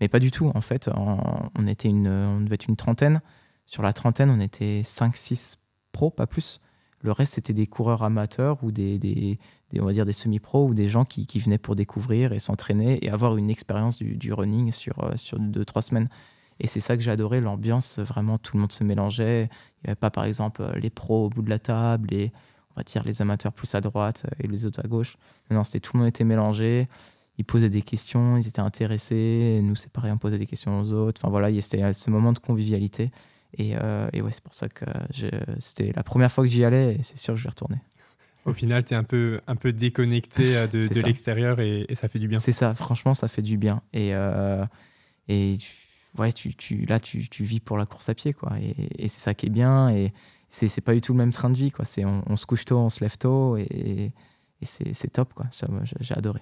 [0.00, 0.50] Mais pas du tout.
[0.54, 3.20] En fait, on, était une, on devait être une trentaine.
[3.64, 5.56] Sur la trentaine, on était 5-6
[5.92, 6.60] pros, pas plus.
[7.00, 9.38] Le reste, c'était des coureurs amateurs ou des, des,
[9.78, 13.04] on va dire des semi-pros ou des gens qui, qui, venaient pour découvrir et s'entraîner
[13.04, 16.08] et avoir une expérience du, running sur, euh, sur deux, trois semaines.
[16.58, 19.42] Et c'est ça que j'ai adoré, l'ambiance, vraiment, tout le monde se mélangeait.
[19.42, 22.32] Il n'y avait pas, par exemple, les pros au bout de la table et,
[22.72, 25.16] on va dire, les amateurs plus à droite et les autres à gauche.
[25.50, 26.88] Non, c'était tout le monde était mélangé.
[27.38, 29.60] Ils posaient des questions, ils étaient intéressés.
[29.62, 31.20] Nous, c'est pareil, on posait des questions aux autres.
[31.22, 33.10] Enfin, voilà, c'était ce moment de convivialité.
[33.58, 34.84] Et, euh, et ouais, c'est pour ça que
[35.58, 37.78] c'était la première fois que j'y allais et c'est sûr que je vais retourner.
[38.44, 41.94] Au final, tu es un peu, un peu déconnecté euh, de, de l'extérieur et, et,
[41.94, 42.38] ça fait du bien.
[42.38, 43.82] C'est ça, franchement, ça fait du bien.
[43.92, 44.64] Et, euh,
[45.28, 45.56] et
[46.16, 48.32] ouais, tu, tu, là, tu, tu, vis pour la course à pied.
[48.32, 48.52] Quoi.
[48.60, 49.88] Et, et c'est ça qui est bien.
[49.88, 50.12] Et
[50.48, 51.72] c'est pas du tout le même train de vie.
[51.72, 51.84] Quoi.
[51.98, 53.56] On, on se couche tôt, on se lève tôt.
[53.56, 54.12] Et,
[54.62, 55.34] et c'est top.
[56.00, 56.40] J'ai adoré.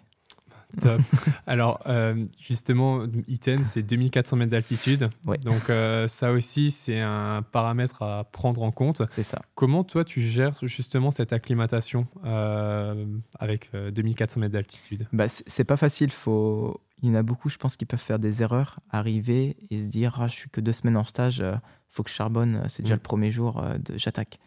[0.80, 1.00] Top.
[1.46, 5.08] Alors, euh, justement, Iten, c'est 2400 mètres d'altitude.
[5.42, 9.02] Donc, euh, ça aussi, c'est un paramètre à prendre en compte.
[9.12, 9.42] C'est ça.
[9.54, 13.06] Comment, toi, tu gères justement cette acclimatation euh,
[13.38, 15.06] avec 2400 mètres d'altitude?
[15.12, 16.10] Bah, C'est pas facile.
[16.10, 16.80] Faut...
[17.02, 19.88] Il y en a beaucoup, je pense, qui peuvent faire des erreurs, arriver et se
[19.88, 21.44] dire ah, Je suis que deux semaines en stage,
[21.88, 22.98] faut que je charbonne, c'est déjà mm.
[22.98, 23.62] le premier jour,
[23.96, 24.38] j'attaque.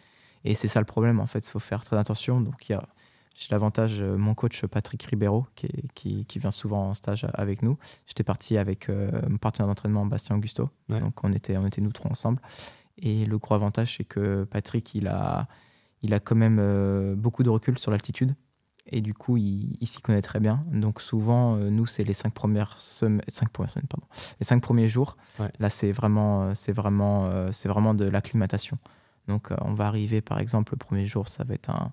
[0.44, 1.46] Et c'est ça le problème, en fait.
[1.46, 2.42] Il faut faire très attention.
[2.42, 2.88] Donc, il y a
[3.38, 7.62] j'ai l'avantage, euh, mon coach Patrick Ribeiro, qui, qui, qui, vient souvent en stage avec
[7.62, 7.78] nous.
[8.08, 10.72] J'étais parti avec euh, mon partenaire d'entraînement, Bastien Augusto.
[10.90, 12.42] Donc on était, on était nous trois ensemble.
[12.98, 15.48] Et le gros avantage, c'est que Patrick, il a,
[16.02, 18.34] il a quand même euh, beaucoup de recul sur l'altitude.
[18.88, 20.66] Et du coup, il, s'y connaît très bien.
[20.72, 24.08] Donc souvent, nous, c'est les cinq premières semaines, cinq premières semaines, pardon,
[24.40, 25.18] les cinq premiers jours.
[25.60, 28.78] Là, c'est vraiment, c'est vraiment, c'est vraiment de l'acclimatation.
[29.28, 31.92] Donc, on va arriver, par exemple, le premier jour, ça va être un,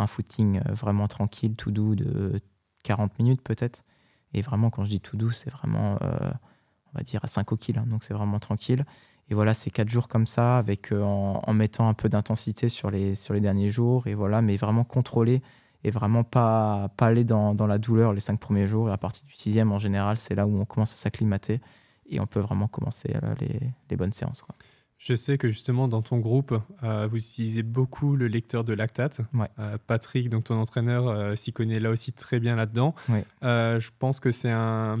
[0.00, 2.40] un footing euh, vraiment tranquille, tout doux, de
[2.84, 3.84] 40 minutes peut-être.
[4.32, 6.30] Et vraiment, quand je dis tout doux, c'est vraiment, euh,
[6.92, 7.78] on va dire, à 5 au kill.
[7.78, 7.86] Hein.
[7.86, 8.84] donc c'est vraiment tranquille.
[9.28, 12.90] Et voilà, c'est 4 jours comme ça, avec, euh, en, mettant un peu d'intensité sur
[12.90, 14.06] les, sur les derniers jours.
[14.06, 15.42] Et voilà, mais vraiment contrôler
[15.82, 18.88] et vraiment pas, pas aller dans, dans la douleur les 5 premiers jours.
[18.88, 21.60] Et à partir du sixième, en général, c'est là où on commence à s'acclimater
[22.08, 24.44] et on peut vraiment commencer les, les bonnes séances.
[25.00, 29.22] Je sais que justement dans ton groupe, euh, vous utilisez beaucoup le lecteur de lactate.
[29.58, 32.94] Euh, Patrick, donc ton entraîneur, euh, s'y connaît là aussi très bien là-dedans.
[33.40, 34.98] je pense que c'est un,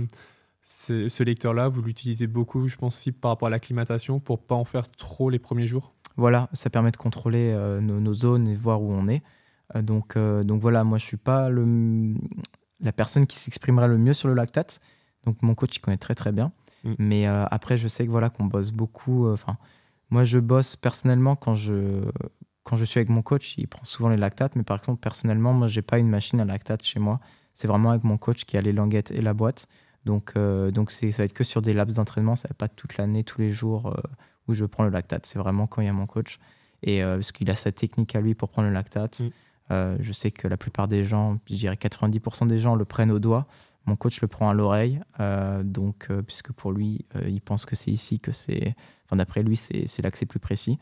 [0.62, 4.64] ce lecteur-là, vous l'utilisez beaucoup, je pense aussi par rapport à l'acclimatation, pour pas en
[4.64, 5.92] faire trop les premiers jours.
[6.16, 9.22] Voilà, ça permet de contrôler nos, zones et voir où on est.
[9.82, 12.14] donc, donc voilà, moi je suis pas le,
[12.80, 14.80] la personne qui s'exprimera le mieux sur le lactate.
[15.26, 16.52] Donc mon coach il connaît très très bien.
[16.84, 16.94] Mm.
[16.98, 19.28] Mais après, je sais que voilà qu'on bosse beaucoup.
[19.28, 19.58] Enfin
[20.10, 22.02] moi, je bosse personnellement quand je,
[22.64, 23.56] quand je suis avec mon coach.
[23.58, 26.44] Il prend souvent les lactates, mais par exemple, personnellement, moi, j'ai pas une machine à
[26.44, 27.20] lactate chez moi.
[27.54, 29.66] C'est vraiment avec mon coach qui a les languettes et la boîte.
[30.04, 32.36] Donc, euh, donc ça va être que sur des laps d'entraînement.
[32.36, 34.00] Ça va pas toute l'année, tous les jours euh,
[34.48, 35.26] où je prends le lactate.
[35.26, 36.38] C'est vraiment quand il y a mon coach.
[36.82, 39.20] Et euh, parce qu'il a sa technique à lui pour prendre le lactate.
[39.20, 39.96] Mm.
[40.00, 43.20] je sais que la plupart des gens, je dirais 90% des gens le prennent au
[43.20, 43.46] doigt.
[43.90, 45.00] Mon coach le prend à l'oreille.
[45.64, 48.74] donc, puisque pour lui, il pense que c'est ici que c'est
[49.16, 50.78] d'après lui, c'est l'accès plus précis.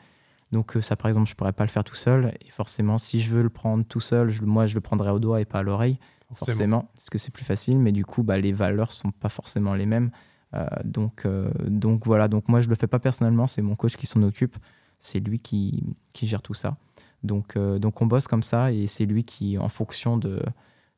[0.53, 2.35] Donc euh, ça, par exemple, je pourrais pas le faire tout seul.
[2.41, 5.41] Et forcément, si je veux le prendre tout seul, moi, je le prendrais au doigt
[5.41, 5.99] et pas à l'oreille.
[6.35, 7.79] Forcément, parce que c'est plus facile.
[7.79, 10.11] Mais du coup, bah, les valeurs sont pas forcément les mêmes.
[10.55, 12.29] Euh, donc, euh, donc voilà.
[12.29, 13.47] Donc moi, je le fais pas personnellement.
[13.47, 14.57] C'est mon coach qui s'en occupe.
[14.99, 16.77] C'est lui qui, qui, gère tout ça.
[17.23, 20.41] Donc, donc on bosse comme ça et c'est lui qui, en fonction de,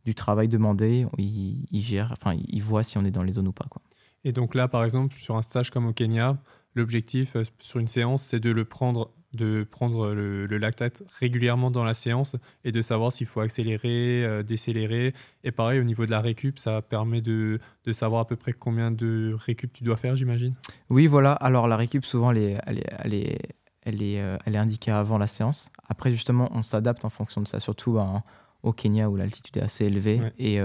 [0.04, 3.48] du travail demandé, il, il, gère, enfin, il voit si on est dans les zones
[3.48, 3.66] ou pas.
[3.68, 3.82] Quoi.
[4.24, 6.38] Et donc là, par exemple, sur un stage comme au Kenya,
[6.74, 11.82] L'objectif euh, sur une séance, c'est de le prendre, de prendre le, lactate régulièrement dans
[11.82, 15.12] la séance et de savoir s'il faut accélérer, euh, décélérer.
[15.42, 18.52] Et pareil, au niveau de la récup, ça permet de, de, savoir à peu près
[18.52, 20.54] combien de récup tu dois faire, j'imagine.
[20.90, 21.32] Oui, voilà.
[21.32, 23.38] Alors la récup, souvent, elle est, elle est, elle est,
[23.82, 25.70] elle est, euh, elle est indiquée avant la séance.
[25.88, 28.22] Après, justement, on s'adapte en fonction de ça, surtout ben,
[28.62, 30.60] au Kenya où l'altitude est assez élevée et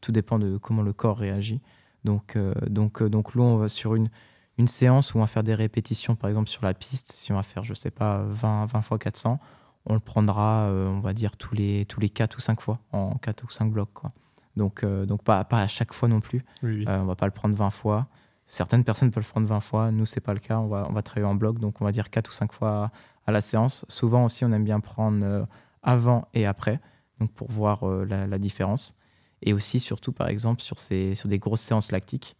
[0.00, 1.60] tout dépend de comment le corps réagit.
[2.04, 4.08] Donc, donc, donc là, on va sur une
[4.58, 7.36] une séance où on va faire des répétitions, par exemple sur la piste, si on
[7.36, 9.40] va faire, je sais pas, 20, 20 fois 400,
[9.86, 12.78] on le prendra, euh, on va dire, tous les, tous les 4 ou 5 fois,
[12.92, 13.92] en 4 ou 5 blocs.
[13.92, 14.12] Quoi.
[14.56, 16.44] Donc, euh, donc pas, pas à chaque fois non plus.
[16.62, 18.06] Oui, euh, on va pas le prendre 20 fois.
[18.46, 20.58] Certaines personnes peuvent le prendre 20 fois, nous, c'est pas le cas.
[20.58, 22.90] On va, on va travailler en bloc, donc on va dire 4 ou 5 fois
[23.26, 23.84] à, la séance.
[23.88, 25.46] Souvent aussi, on aime bien prendre
[25.82, 26.80] avant et après,
[27.30, 28.94] pour voir la, la, différence.
[29.42, 32.36] Et aussi, surtout, par exemple, sur, ces, sur des grosses séances lactiques,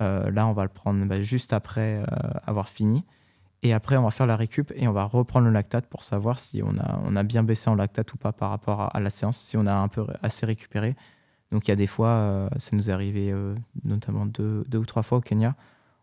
[0.00, 2.04] euh, là, on va le prendre bah, juste après euh,
[2.44, 3.04] avoir fini.
[3.62, 6.38] Et après, on va faire la récup et on va reprendre le lactate pour savoir
[6.40, 6.76] si on
[7.16, 9.74] a, bien baissé en lactate ou pas par rapport à, la séance, si on a
[9.74, 10.96] un peu assez récupéré.
[11.52, 13.32] Donc il y a des fois, ça nous est arrivé
[13.84, 15.54] notamment deux, ou trois fois au Kenya,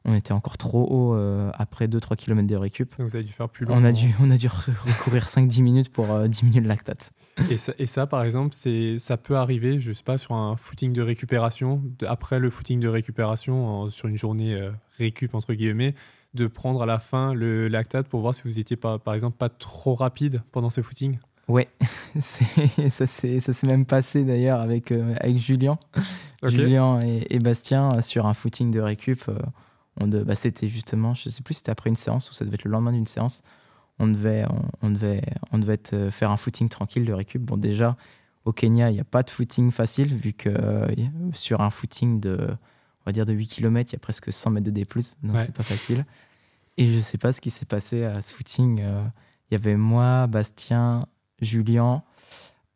[0.05, 2.97] on était encore trop haut euh, après 2-3 km de récup.
[2.97, 3.75] Donc vous avez dû faire plus long.
[3.75, 7.12] On a dû, on a dû recourir 5-10 minutes pour euh, diminuer le lactate.
[7.49, 10.93] Et ça, et ça par exemple, ça peut arriver, je sais pas, sur un footing
[10.93, 15.95] de récupération, après le footing de récupération, sur une journée euh, récup entre guillemets,
[16.33, 19.38] de prendre à la fin le lactate pour voir si vous étiez pas, par exemple
[19.38, 21.17] pas trop rapide pendant ce footing?
[21.49, 21.67] Ouais,
[22.19, 25.79] ça s'est même passé d'ailleurs avec, avec Julien,
[26.43, 29.23] Julien et, et, Bastien sur un footing de récup
[30.07, 32.63] bah, c'était justement, je sais plus si c'était après une séance ou ça devait être
[32.63, 33.43] le lendemain d'une séance.
[33.99, 34.45] On devait,
[34.81, 37.41] on, devait, on devait euh, faire un footing tranquille de récup.
[37.41, 37.97] Bon, déjà,
[38.45, 40.88] au Kenya, il n'y a pas de footing facile, vu que euh,
[41.33, 44.51] sur un footing de, on va dire de 8 km, il y a presque 100
[44.51, 44.85] mètres de D+,
[45.23, 46.05] donc c'est pas facile.
[46.77, 48.79] Et je sais pas ce qui s'est passé à ce footing.
[48.81, 49.03] Euh,
[49.51, 51.01] il y avait moi, Bastien,
[51.41, 52.03] Julien.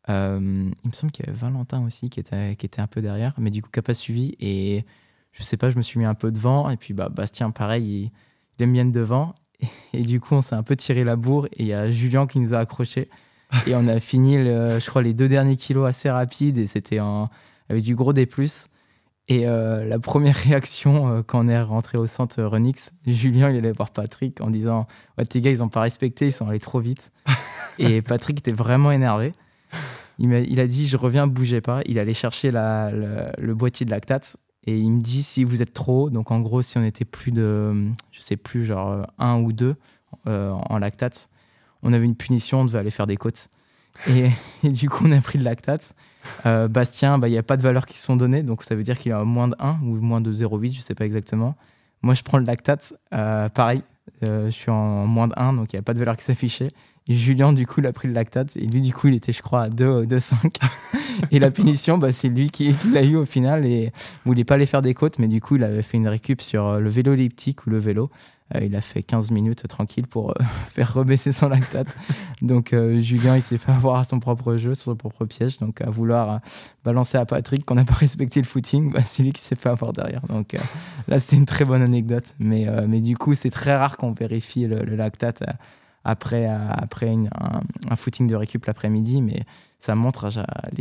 [0.08, 3.32] il me semble qu'il y avait Valentin aussi qui était, qui était un peu derrière,
[3.38, 4.34] mais du coup, qui n'a pas suivi.
[4.40, 4.84] Et
[5.34, 6.70] je sais pas, je me suis mis un peu devant.
[6.70, 8.10] Et puis, bah, Bastien, pareil,
[8.58, 9.34] il, aime bien devant.
[9.92, 11.46] Et, du coup, on s'est un peu tiré la bourre.
[11.46, 13.10] Et il y a Julien qui nous a accrochés.
[13.66, 16.58] Et on a fini, je crois, les deux derniers kilos assez rapides.
[16.58, 16.98] Et c'était
[17.68, 18.26] avec du gros D.
[19.28, 23.56] Et euh, la première réaction euh, quand on est rentré au centre Renix, Julien il
[23.56, 26.60] allait voir Patrick en disant Ouais, tes gars, ils n'ont pas respecté, ils sont allés
[26.60, 27.10] trop vite.
[27.78, 29.32] et Patrick était vraiment énervé.
[30.18, 31.80] Il a, il dit Je reviens, bougez pas.
[31.86, 34.36] Il allait chercher le boîtier de lactate
[34.66, 37.32] et il me dit si vous êtes trop, donc en gros, si on était plus
[37.32, 39.76] de, je sais plus, genre un ou deux
[40.26, 41.28] euh, en lactate,
[41.82, 43.48] on avait une punition, on devait aller faire des côtes.
[44.08, 44.30] Et,
[44.68, 45.94] du coup, on a pris le lactate.
[46.46, 48.82] Euh, Bastien, bah, il n'y a pas de valeurs qui sont données, donc ça veut
[48.82, 51.54] dire qu'il a moins de 1 ou moins de 0,8, je ne sais pas exactement.
[52.00, 53.82] Moi, je prends le lactate, euh, pareil,
[54.22, 56.68] je suis en moins de 1, donc il n'y a pas de valeur qui s'affichait.
[57.08, 58.56] Julien, du coup, il a pris le lactate.
[58.56, 60.56] Et lui, du coup, il était, je crois, à 2, 2 5.
[61.30, 63.66] et la punition, bah, c'est lui qui, l'a eu au final.
[63.66, 63.90] Et il
[64.24, 66.66] voulait pas aller faire des côtes, mais du coup, il avait fait une récup sur
[66.66, 68.10] euh, le vélo elliptique ou le vélo.
[68.54, 70.34] Euh, il a fait 15 minutes tranquille pour euh,
[70.66, 71.94] faire rebaisser son lactate.
[72.40, 75.58] Donc, Julien, il s'est fait avoir à son propre jeu, sur son propre piège.
[75.58, 76.40] Donc, à vouloir
[76.86, 79.68] balancer à Patrick qu'on n'a pas respecté le footing, bah, c'est lui qui s'est fait
[79.68, 80.22] avoir derrière.
[80.28, 80.56] Donc,
[81.06, 82.34] là, c'est une très bonne anecdote.
[82.38, 85.42] Mais, mais du coup, c'est très rare qu'on vérifie le lactate
[86.04, 87.14] après, après
[87.88, 89.44] un, footing de récup l'après-midi, mais
[89.78, 90.30] ça montre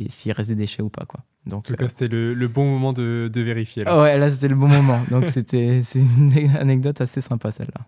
[0.09, 1.05] s'il reste des déchets ou pas.
[1.05, 1.21] Quoi.
[1.45, 3.83] Donc, en tout cas, euh, c'était le, bon moment de, vérifier.
[3.83, 4.01] Là.
[4.01, 5.01] Ouais, là, c'était le bon moment.
[5.09, 7.85] Donc, c'était c'est une anecdote assez sympa, celle-là.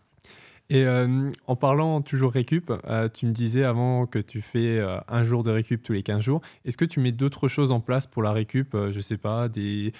[0.69, 5.23] Et euh, en parlant toujours récup, euh, tu me disais avant que tu fais un
[5.23, 6.41] jour de récup tous les 15 jours.
[6.65, 9.93] Est-ce que tu mets d'autres choses en place pour la récup Je sais pas, des,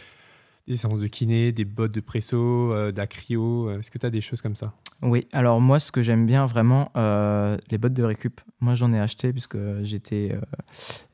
[0.67, 3.71] des séances de kiné, des bottes de presso, de la cryo.
[3.71, 4.73] Est-ce que tu as des choses comme ça?
[5.01, 8.39] Oui, alors moi, ce que j'aime bien vraiment, euh, les bottes de récup.
[8.62, 10.41] Moi, j'en ai acheté puisque j'étais, euh,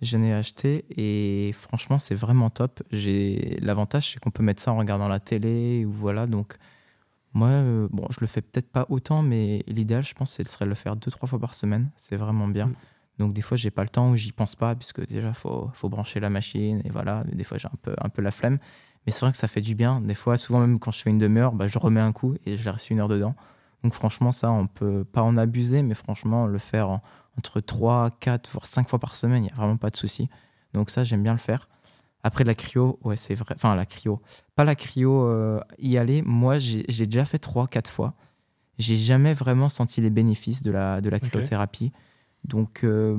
[0.01, 2.83] j'en ai acheté et franchement, c'est vraiment top.
[2.91, 6.27] J'ai l'avantage, c'est qu'on peut mettre ça en regardant la télé ou voilà.
[6.27, 6.57] Donc,
[7.33, 10.65] moi, euh, bon, je le fais peut-être pas autant, mais l'idéal, je pense, ce serait
[10.65, 11.89] de le faire deux trois fois par semaine.
[11.95, 12.67] C'est vraiment bien.
[12.67, 12.75] Mm.
[13.19, 15.89] Donc des fois, j'ai pas le temps ou j'y pense pas puisque déjà faut, faut
[15.89, 17.23] brancher la machine et voilà.
[17.31, 18.57] Des fois, j'ai un peu un peu la flemme.
[19.05, 20.01] Mais c'est vrai que ça fait du bien.
[20.01, 22.57] Des fois, souvent même quand je fais une demi-heure, bah, je remets un coup et
[22.57, 23.35] je reste une heure dedans.
[23.83, 26.99] Donc franchement, ça, on peut pas en abuser, mais franchement, le faire
[27.37, 30.29] entre 3, 4, voire 5 fois par semaine, il n'y a vraiment pas de souci.
[30.73, 31.67] Donc ça, j'aime bien le faire.
[32.23, 33.55] Après la cryo, ouais, c'est vrai.
[33.55, 34.21] Enfin, la cryo.
[34.55, 36.21] Pas la cryo, euh, y aller.
[36.21, 38.13] Moi, j'ai déjà fait 3, 4 fois.
[38.77, 41.91] J'ai jamais vraiment senti les bénéfices de la, de la cryothérapie.
[42.43, 43.17] Donc, euh,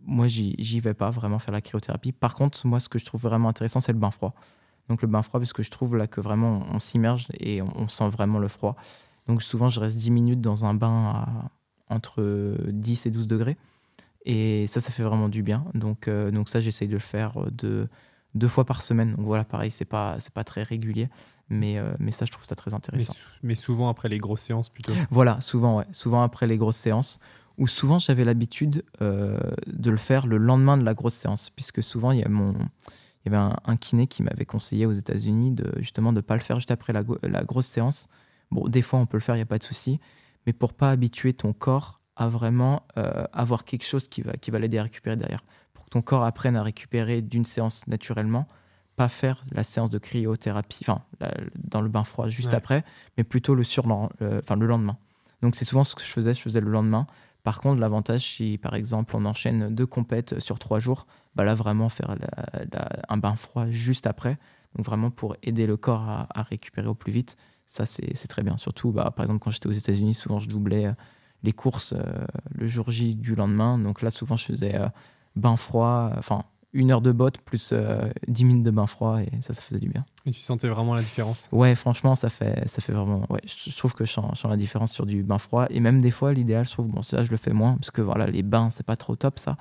[0.00, 2.12] moi, j'y vais pas vraiment faire la cryothérapie.
[2.12, 4.34] Par contre, moi, ce que je trouve vraiment intéressant, c'est le bain froid.
[4.88, 7.88] Donc, le bain froid, parce que je trouve là que vraiment, on s'immerge et on,
[7.88, 8.76] sent vraiment le froid.
[9.26, 11.50] Donc souvent, je reste 10 minutes dans un bain à
[11.88, 13.56] entre 10 et 12 degrés.
[14.24, 15.64] Et ça, ça fait vraiment du bien.
[15.74, 17.88] Donc, euh, donc ça, j'essaye de le faire euh, de,
[18.34, 19.14] deux fois par semaine.
[19.14, 21.08] Donc voilà, pareil, c'est pas, c'est pas très régulier.
[21.50, 23.14] Mais, euh, mais ça, je trouve ça très intéressant.
[23.42, 24.92] Mais, souvent après les grosses séances plutôt.
[25.10, 25.86] Voilà, souvent, ouais.
[25.92, 27.20] Souvent après les grosses séances.
[27.58, 31.50] Ou souvent, j'avais l'habitude de le faire le lendemain de la grosse séance.
[31.50, 32.52] Puisque souvent, il y, a mon,
[33.24, 36.34] il y avait un, kiné qui m'avait conseillé aux États-Unis de justement de ne pas
[36.34, 38.08] le faire juste après la, la grosse séance
[38.50, 40.00] Bon, des fois, on peut le faire, il n'y a pas de souci.
[40.46, 44.50] Mais pour pas habituer ton corps à vraiment euh, avoir quelque chose qui va, qui
[44.50, 45.42] va l'aider à récupérer derrière.
[45.72, 48.46] Pour que ton corps apprenne à récupérer d'une séance naturellement,
[48.94, 51.02] pas faire la séance de cryothérapie, enfin,
[51.56, 52.84] dans le bain froid juste après,
[53.18, 54.96] mais plutôt le, sur, enfin, le lendemain.
[55.42, 57.08] Donc, c'est souvent ce que je faisais, je faisais le lendemain.
[57.42, 61.54] Par contre, l'avantage, si par exemple on enchaîne deux compètes sur trois jours, bah là
[61.54, 62.14] vraiment faire
[63.08, 64.38] un bain froid juste après,
[64.76, 67.36] donc vraiment pour aider le corps à récupérer au plus vite.
[67.66, 68.56] Ça, c'est très bien.
[68.56, 70.92] Surtout, bah, par exemple, quand j'étais aux États-Unis, souvent je doublais euh,
[71.42, 73.78] les courses euh, le jour J du lendemain.
[73.78, 74.88] Donc là, souvent, je faisais euh,
[75.34, 77.72] bain froid, enfin, une heure de botte plus
[78.26, 80.04] 10 minutes de bain froid et ça, ça faisait du bien.
[80.26, 81.48] Et tu sentais vraiment la différence?
[81.52, 83.24] Ouais, franchement, ça fait, ça fait vraiment.
[83.30, 86.10] Ouais, je, trouve que je sens, la différence sur du bain froid et même des
[86.10, 88.70] fois, l'idéal, je trouve, bon, ça, je le fais moins parce que voilà, les bains,
[88.70, 89.56] c'est pas trop top ça.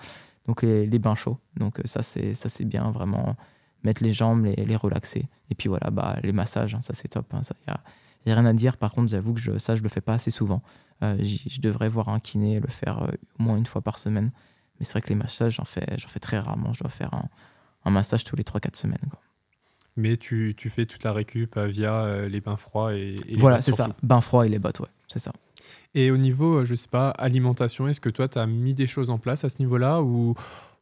[0.48, 1.40] Donc les, bains chauds.
[1.56, 3.36] Donc ça, c'est ça c'est bien, vraiment
[3.84, 5.28] mettre les jambes, les, relaxer.
[5.50, 7.34] Et puis voilà, bah, les massages, hein, ça c'est top.
[7.34, 8.78] Hein, ça, y a, rien à dire.
[8.78, 10.62] Par contre, j'avoue que je, ça, je le fais pas assez souvent.
[11.04, 14.32] Euh, je devrais voir un kiné, le faire euh, au moins une fois par semaine.
[14.80, 16.74] Mais c'est vrai que les massages, j'en fais, fais très rarement.
[16.74, 17.14] Je dois faire
[17.86, 19.10] un, massage tous les 3-4 semaines.
[19.96, 23.62] Mais tu, tu, fais toute la récup euh, via les bains froids et, et Voilà,
[23.62, 23.90] c'est ça.
[24.02, 25.32] Bains froids et les bottes, ouais, c'est ça.
[25.94, 29.12] Et au niveau, je sais pas, alimentation, est-ce que toi, tu as mis des choses
[29.12, 30.34] en place à ce niveau-là ou,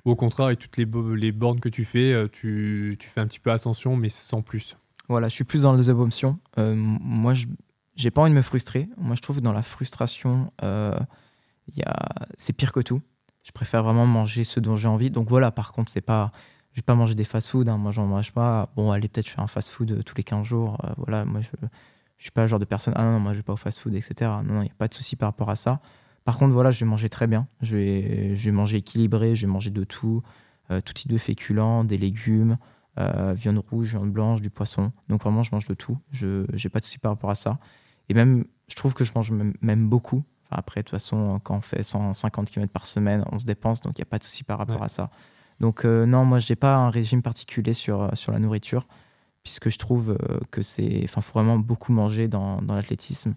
[0.06, 3.40] au contraire, avec toutes les, les bornes que tu fais, tu, tu, fais un petit
[3.40, 4.78] peu attention, mais sans plus?
[5.10, 6.40] Voilà, je suis plus dans les options.
[6.56, 7.48] moi, je,
[7.96, 8.90] j'ai pas envie de me frustrer.
[8.98, 10.98] Moi, je trouve que dans la frustration, euh,
[12.38, 13.02] c'est pire que tout.
[13.44, 15.10] Je préfère vraiment manger ce dont j'ai envie.
[15.10, 16.32] Donc voilà, par contre, c'est pas,
[16.74, 17.68] je vais pas manger des fast-food.
[17.68, 17.78] Hein.
[17.78, 18.70] Moi, j'en mange pas.
[18.76, 20.78] Bon, allez, peut-être je fais un fast-food euh, tous les 15 jours.
[20.86, 21.50] Euh, voilà, moi, je,
[22.18, 22.94] je suis pas le genre de personne.
[22.96, 24.32] Ah non, moi, je vais pas au fast-food, etc.
[24.44, 25.82] Non, non, il n'y a pas de souci par rapport à ça.
[26.24, 27.48] Par contre, voilà, je vais manger très bien.
[27.62, 29.36] Je vais, je vais manger équilibré.
[29.36, 30.22] Je vais manger de tout,
[30.70, 32.58] tout type de féculents, des légumes.
[33.34, 34.92] viande rouge, viande blanche, du poisson.
[35.10, 35.98] Donc vraiment, je mange de tout.
[36.12, 37.58] Je n'ai pas de souci par rapport à ça.
[38.08, 40.24] Et même, je trouve que je mange même, beaucoup.
[40.52, 43.98] après, de toute façon, quand on fait 150 km par semaine, on se dépense, donc
[43.98, 45.10] il n'y a pas de souci par rapport à ça.
[45.62, 48.88] Donc euh, non, moi, je n'ai pas un régime particulier sur, euh, sur la nourriture,
[49.44, 51.02] puisque je trouve euh, que c'est...
[51.04, 53.36] Enfin, faut vraiment beaucoup manger dans, dans l'athlétisme.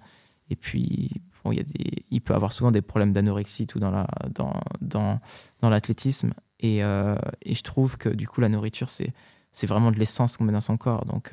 [0.49, 3.91] Et puis, bon, y a des, il peut avoir souvent des problèmes d'anorexie tout dans,
[3.91, 5.21] la, dans, dans,
[5.61, 6.33] dans l'athlétisme.
[6.61, 9.13] Et, et, je trouve que du coup, la nourriture, c'est,
[9.53, 11.05] c'est vraiment de l'essence qu'on met dans son corps.
[11.05, 11.33] Donc,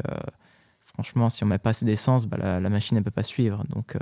[0.83, 3.63] franchement, si on met pas assez d'essence, bah, la, machine ne peut pas suivre.
[3.69, 3.97] Donc,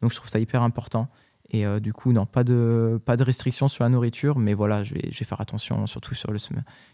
[0.00, 1.08] donc je trouve ça hyper important.
[1.50, 4.82] Et euh, du coup, non, pas de, pas de restrictions sur la nourriture, mais voilà,
[4.82, 6.38] je vais, je vais faire attention, surtout sur le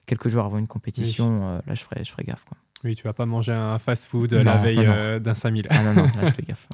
[0.06, 1.48] quelques jours avant une compétition.
[1.48, 2.44] Euh, là, je ferai, je ferai gaffe.
[2.44, 2.58] Quoi.
[2.84, 5.66] Oui, tu vas pas manger un fast-food la veille d'un 5000.
[5.70, 6.68] Ah non, non, là, je fais gaffe.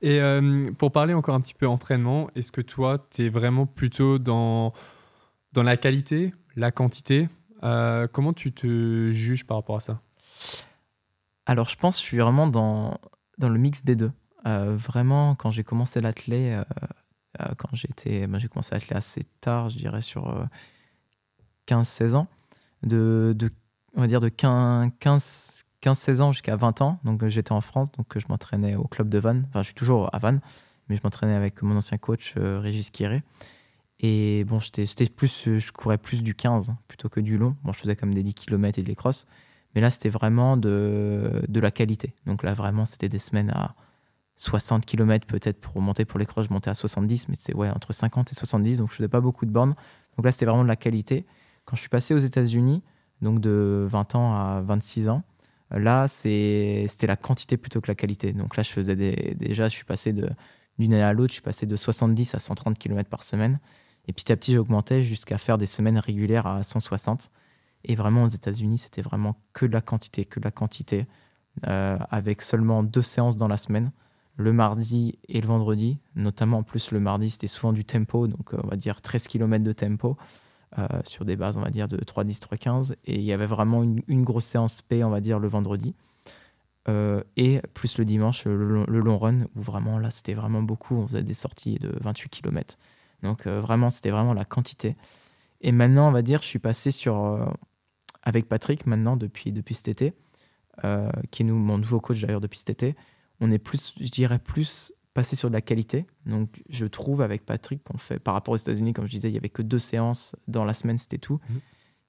[0.00, 0.20] Et
[0.78, 4.72] pour parler encore un petit peu entraînement, est-ce que toi, tu es vraiment plutôt dans,
[5.52, 7.28] dans la qualité, la quantité
[7.60, 10.00] Comment tu te juges par rapport à ça?
[11.46, 12.98] Alors, je pense que je suis vraiment dans,
[13.38, 14.12] dans le mix des deux.
[14.46, 16.64] Euh, vraiment, quand j'ai commencé l'athlé, euh,
[17.40, 20.46] euh, quand j'étais, ben, j'ai commencé l'athlé assez tard, je dirais sur
[21.66, 22.26] 15-16 ans,
[22.82, 23.50] de, de,
[23.94, 26.98] on va dire de 15-16 ans jusqu'à 20 ans.
[27.04, 29.44] Donc, j'étais en France, donc je m'entraînais au club de Vannes.
[29.48, 30.40] Enfin, je suis toujours à Vannes,
[30.88, 33.22] mais je m'entraînais avec mon ancien coach Régis Quiré.
[34.04, 37.56] Et bon, c'était plus, je courais plus du 15 plutôt que du long.
[37.62, 39.28] Bon, je faisais comme des 10 km et des crosses.
[39.74, 42.12] Mais là, c'était vraiment de, de la qualité.
[42.26, 43.76] Donc là, vraiment, c'était des semaines à
[44.42, 46.46] 60 km peut-être pour monter pour les crosses.
[46.48, 49.20] Je montais à 70, mais c'est ouais, entre 50 et 70, donc je faisais pas
[49.20, 49.74] beaucoup de bornes.
[50.16, 51.24] Donc là, c'était vraiment de la qualité.
[51.64, 52.82] Quand je suis passé aux États-Unis,
[53.20, 55.22] donc de 20 ans à 26 ans,
[55.70, 58.32] là, c'était la quantité plutôt que la qualité.
[58.32, 61.66] Donc là, je faisais déjà, je suis passé d'une année à l'autre, je suis passé
[61.66, 63.60] de 70 à 130 km par semaine.
[64.08, 67.30] Et petit à petit, j'augmentais jusqu'à faire des semaines régulières à 160.
[67.84, 71.06] Et vraiment, aux États-Unis, c'était vraiment que de la quantité, que de la quantité,
[71.68, 73.92] euh, avec seulement deux séances dans la semaine,
[74.36, 75.98] le mardi et le vendredi.
[76.14, 79.28] Notamment, en plus, le mardi, c'était souvent du tempo, donc euh, on va dire 13
[79.28, 80.16] km de tempo,
[80.78, 82.94] euh, sur des bases, on va dire, de 3-10, 3-15.
[83.04, 85.94] Et il y avait vraiment une, grosse séance P, on va dire, le vendredi.
[87.36, 90.96] et plus le dimanche, le, long run, où vraiment, là, c'était vraiment beaucoup.
[90.96, 92.76] On faisait des sorties de 28 km.
[93.22, 94.96] Donc, vraiment, c'était vraiment la quantité.
[95.60, 97.46] Et maintenant, on va dire, je suis passé sur
[98.22, 100.14] avec Patrick maintenant depuis, depuis cet été,
[100.84, 102.96] euh, qui est nous, mon nouveau coach d'ailleurs depuis cet été,
[103.42, 106.06] on est plus, je dirais, plus passé sur de la qualité.
[106.24, 109.32] Donc je trouve avec Patrick qu'on fait, par rapport aux États-Unis, comme je disais, il
[109.32, 111.34] n'y avait que deux séances dans la semaine, c'était tout.
[111.34, 111.54] Mmh.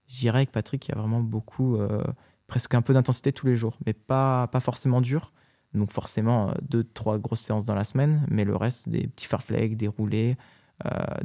[0.08, 2.04] Je dirais avec Patrick, il y a vraiment beaucoup, euh,
[2.48, 5.34] presque un peu d'intensité tous les jours, mais pas, pas forcément dur.
[5.74, 9.28] Donc forcément, euh, deux, trois grosses séances dans la semaine, mais le reste, des petits
[9.28, 10.38] farflecs, des roulés,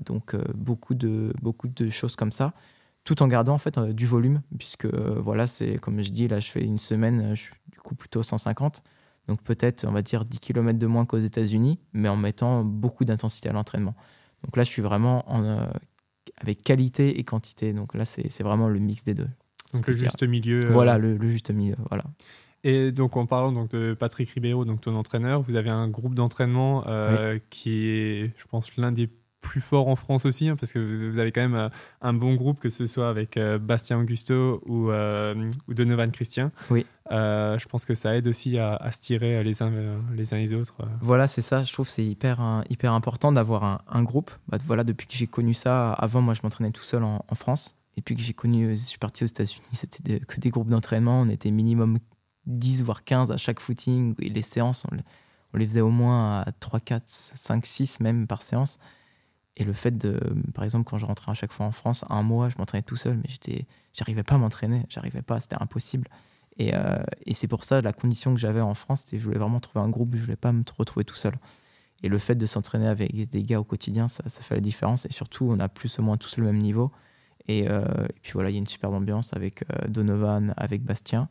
[0.04, 2.54] donc beaucoup, de, beaucoup de choses comme ça
[3.08, 6.28] tout en gardant en fait euh, du volume, puisque euh, voilà, c'est comme je dis,
[6.28, 8.82] là je fais une semaine, euh, je suis du coup plutôt 150,
[9.28, 13.04] donc peut-être on va dire 10 km de moins qu'aux États-Unis, mais en mettant beaucoup
[13.04, 13.94] d'intensité à l'entraînement.
[14.44, 15.68] Donc là je suis vraiment en,
[16.38, 19.28] avec qualité et quantité, donc là c'est vraiment le mix des deux.
[19.74, 20.68] Donc le juste milieu.
[20.70, 22.04] Voilà, le, juste milieu, voilà.
[22.64, 26.14] Et donc, en parlant donc, de Patrick Ribeiro, donc ton entraîneur, vous avez un groupe
[26.14, 26.84] d'entraînement
[27.50, 29.08] qui est, je pense, l'un des
[29.48, 31.68] plus fort en France aussi, hein, parce que vous avez quand même euh,
[32.02, 36.50] un bon groupe, que ce soit avec euh, Bastien Augusto ou, euh, ou Donovan Christian.
[36.70, 36.84] Oui.
[37.10, 39.72] je pense que ça aide aussi à, se tirer les uns
[40.14, 40.74] les, uns les autres.
[41.00, 41.64] Voilà, c'est ça.
[41.64, 44.30] Je trouve que c'est hyper, hyper important d'avoir un, groupe.
[44.48, 47.78] Bah, voilà, depuis que j'ai connu ça, avant, moi, je m'entraînais tout seul en, France.
[47.96, 51.22] Et puis que j'ai connu, je suis parti aux États-Unis, c'était que des groupes d'entraînement.
[51.22, 51.98] On était minimum
[52.44, 54.14] 10 voire 15 à chaque footing.
[54.20, 54.96] Et les séances, on,
[55.54, 58.78] on les faisait au moins à 3, 4, 5, 6 même par séance.
[59.58, 60.18] Et le fait de,
[60.54, 62.96] par exemple, quand je rentrais à chaque fois en France, un mois, je m'entraînais tout
[62.96, 66.08] seul, mais j'étais, j'arrivais pas à m'entraîner, j'arrivais pas, c'était impossible.
[66.58, 69.38] Et, euh, et c'est pour ça la condition que j'avais en France, c'était je voulais
[69.38, 71.34] vraiment trouver un groupe, je voulais pas me retrouver tout seul.
[72.02, 75.04] Et le fait de s'entraîner avec des gars au quotidien, ça, ça, fait la différence.
[75.04, 76.92] Et surtout, on a plus ou moins tous le même niveau.
[77.48, 77.82] Et, euh,
[78.22, 81.28] puis voilà, il y a une superbe ambiance avec euh, Donovan, avec Bastien.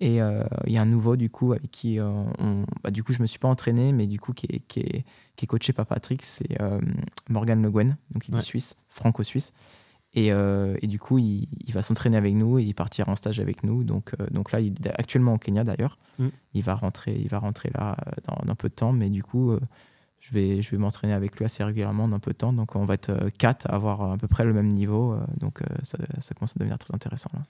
[0.00, 3.04] Et euh, il y a un nouveau, du coup, avec qui euh, on, bah, du
[3.04, 5.04] coup, je me suis pas entraîné, mais du coup, qui est, qui est,
[5.36, 6.80] qui est coaché par Patrick, c'est euh,
[7.28, 9.52] Morgan Le Guen, donc il est suisse, franco-suisse.
[10.16, 13.40] Et, et du coup, il, il va s'entraîner avec nous et il partira en stage
[13.40, 13.82] avec nous.
[13.82, 15.98] Donc, donc là, il est actuellement au Kenya d'ailleurs.
[16.20, 16.28] Mm.
[16.54, 17.96] Il, va rentrer, il va rentrer là
[18.28, 19.58] dans, dans peu de temps, mais du coup,
[20.26, 22.52] je vais, je vais m'entraîner avec lui assez régulièrement dans peu de temps.
[22.52, 25.12] Donc, on va être euh, quatre à avoir à peu près le même niveau.
[25.12, 27.42] euh, donc, euh, ça, ça commence à devenir très intéressant là.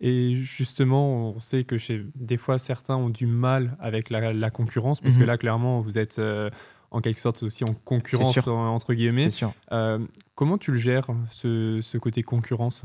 [0.00, 4.50] Et justement, on sait que chez des fois certains ont du mal avec la, la
[4.50, 5.26] concurrence parce que Mhm.
[5.26, 6.50] là, clairement, vous êtes euh,
[6.90, 9.30] en quelque sorte aussi en concurrence entre guillemets.
[9.30, 9.54] Sûr.
[9.72, 9.98] Euh,
[10.34, 12.82] comment tu le gères ce, ce côté concurrence?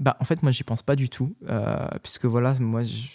[0.00, 1.34] Bah, en fait, moi, j'y pense pas du tout.
[1.48, 3.10] euh, puisque voilà, moi, j-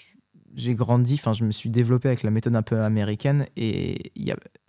[0.56, 3.46] j'ai grandi, enfin, je me suis développé avec la méthode un peu américaine.
[3.56, 4.12] Et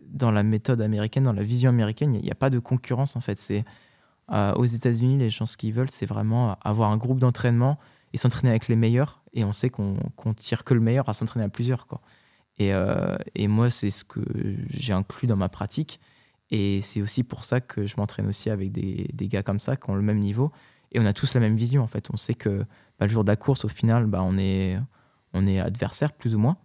[0.00, 3.20] dans la méthode américaine, dans la vision américaine, il n'y a, pas de concurrence, en
[3.20, 3.38] fait.
[3.38, 3.64] C'est
[4.32, 7.78] euh, Aux États-Unis, les gens, ce qu'ils veulent, c'est vraiment avoir un groupe d'entraînement
[8.12, 9.22] et s'entraîner avec les meilleurs.
[9.32, 12.00] Et on sait qu'on qu'on tire que le meilleur à s'entraîner à plusieurs, quoi.
[12.58, 14.20] Et, euh, et moi, c'est ce que
[14.68, 16.00] j'ai inclus dans ma pratique.
[16.50, 19.76] Et c'est aussi pour ça que je m'entraîne aussi avec des, des gars comme ça
[19.76, 20.52] qui ont le même niveau.
[20.92, 22.08] Et on a tous la même vision, en fait.
[22.12, 22.58] On sait que
[23.00, 24.78] bah, le jour de la course, au final, bah, on est,
[25.34, 26.56] on est adversaire, plus ou moins.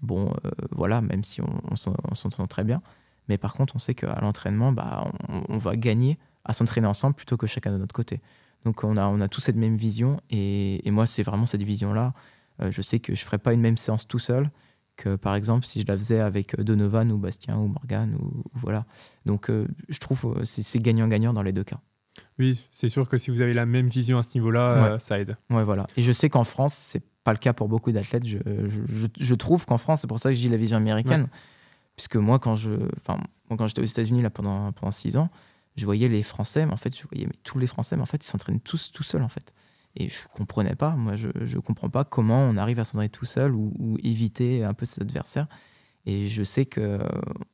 [0.00, 2.80] Bon, euh, voilà, même si on, on s'en- on s'entend très bien.
[3.28, 7.14] Mais par contre, on sait qu'à l'entraînement, bah, on, on va gagner à s'entraîner ensemble
[7.16, 8.20] plutôt que chacun de notre côté.
[8.64, 10.20] Donc, on a, on a tous cette même vision.
[10.30, 12.12] Et, et moi, c'est vraiment cette vision-là.
[12.62, 14.50] Euh, je sais que je ne ferai pas une même séance tout seul
[14.96, 18.16] que, par exemple, si je la faisais avec Donovan ou Bastien ou Morgan.
[18.20, 18.84] Ou, ou voilà.
[19.26, 21.78] Donc, euh, je trouve que c'est c'est gagnant-gagnant dans les deux cas.
[22.38, 24.88] Oui, c'est sûr que si vous avez la même vision à ce niveau-là, Ouais.
[24.92, 25.36] euh, ça aide.
[25.50, 25.86] Ouais, voilà.
[25.96, 28.26] Et je sais qu'en France, c'est pas le cas pour beaucoup d'athlètes.
[28.26, 28.38] Je,
[29.20, 31.28] je, trouve qu'en France, c'est pour ça que dis la vision américaine.
[31.94, 33.20] Puisque moi, quand je, enfin,
[33.50, 35.28] quand j'étais aux États-Unis là pendant pendant six ans,
[35.76, 38.06] je voyais les Français, mais en fait, je voyais mais tous les Français, mais en
[38.06, 39.52] fait, ils s'entraînent tous tout seuls en fait.
[39.96, 40.90] Et je comprenais pas.
[40.90, 44.64] Moi, je je comprends pas comment on arrive à s'entraîner tout seul ou, ou éviter
[44.64, 45.48] un peu ses adversaires.
[46.10, 46.98] Et je sais que euh,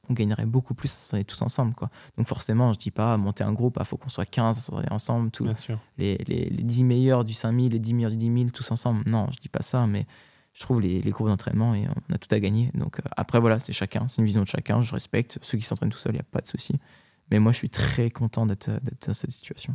[0.09, 1.91] on gagnerait beaucoup plus à s'entraîner tous ensemble, quoi.
[2.17, 4.93] Donc forcément, je dis pas monter un groupe, il faut qu'on soit 15 à s'entraîner
[4.93, 5.79] ensemble, sûr.
[5.99, 9.03] les, les, les 10 meilleurs du 5000, les 10 meilleurs du 10 000, tous ensemble.
[9.11, 10.07] Non, je dis pas ça, mais
[10.53, 12.71] je trouve les, les groupes d'entraînement et on a tout à gagner.
[12.75, 14.81] Donc euh, après, voilà, c'est chacun, c'est une vision de chacun.
[14.83, 16.75] Je respecte ceux qui s'entraînent tout seuls, il n'y a pas de souci.
[17.31, 19.75] Mais moi, je suis très content d'être d'être dans cette situation.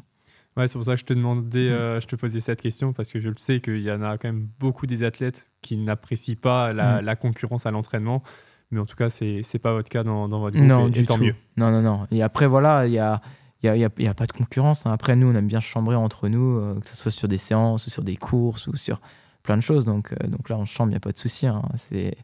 [0.58, 1.74] Ouais, c'est pour ça que je te demandais, Mm.
[1.74, 4.18] euh, je te posais cette question parce que je le sais qu'il y en a
[4.18, 7.06] quand même beaucoup des athlètes qui n'apprécient pas la, Mm.
[7.06, 8.24] la concurrence à l'entraînement.
[8.72, 10.67] Mais en tout cas, c'est c'est pas votre cas dans, dans votre groupe.
[10.67, 11.24] Non, et, du et tant tout.
[11.24, 11.36] mieux.
[11.57, 12.07] Non, non, non.
[12.11, 13.22] Et après, voilà, il y a.
[13.61, 14.86] Il n'y a, a- a pas de concurrence.
[14.86, 14.91] hein.
[14.93, 17.88] Après, nous, on aime bien chambrer entre nous, euh, que ce soit sur des séances
[17.88, 19.01] ou sur des courses ou sur
[19.43, 19.84] plein de choses.
[19.84, 21.45] Donc, euh, donc là, on chambre, il n'y a pas de souci.
[21.45, 21.61] hein.
[21.76, 22.15] C'est-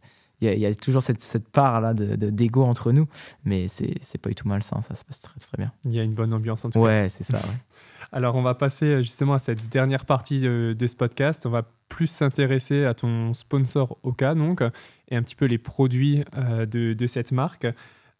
[0.41, 3.07] Il y, a- il y a toujours cette, cette part-là d'ego de, d'ego entre nous.
[3.45, 5.71] Mais c'est c'est pas du tout malsain, ça se passe très, très bien.
[5.85, 6.85] Il y a une bonne ambiance en tout cas.
[6.85, 7.37] Ouais, c'est ça.
[7.37, 7.43] ouais.
[8.12, 11.45] Alors, on va passer euh, justement à cette dernière partie de, ce podcast.
[11.45, 14.62] On va plus s'intéresser à ton sponsor Oka, donc,
[15.10, 17.68] et un petit peu les produits euh, de, cette marque.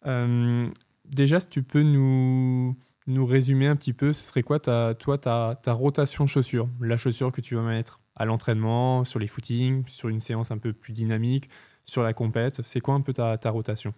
[0.06, 0.68] Euh,
[1.04, 2.76] déjà, si tu peux nous,
[3.06, 6.96] nous résumer un petit peu, ce serait quoi ta, toi, ta, ta rotation chaussure La
[6.96, 10.72] chaussure que tu vas mettre à l'entraînement, sur les footings, sur une séance un peu
[10.72, 11.48] plus dynamique,
[11.84, 12.62] sur la compète.
[12.64, 13.94] C'est quoi un peu ta, ta rotation?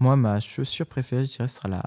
[0.00, 1.82] Moi, ma chaussure préférée, je dirais, sera la,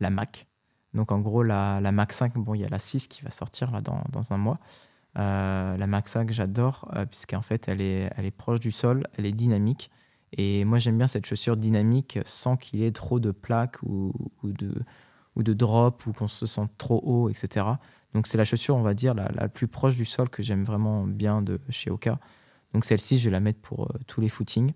[0.00, 0.46] la Mac.
[0.94, 3.30] Donc, en gros, la, la Mac 5, bon, il y a la 6 qui va
[3.30, 4.58] sortir là, dans, dans un mois.
[5.18, 9.04] Euh, la Mac 5, j'adore, euh, puisqu'en fait, elle est, elle est proche du sol,
[9.16, 9.90] elle est dynamique.
[10.32, 14.12] Et moi, j'aime bien cette chaussure dynamique sans qu'il ait trop de plaques ou,
[14.44, 14.74] de,
[15.36, 17.66] ou de ou qu'on se sente trop haut, etc.
[18.14, 20.64] Donc, c'est la chaussure, on va dire, la, la plus proche du sol que j'aime
[20.64, 22.18] vraiment bien de chez Oka.
[22.74, 24.72] Donc, celle-ci, je vais la mettre pour euh, tous les footings.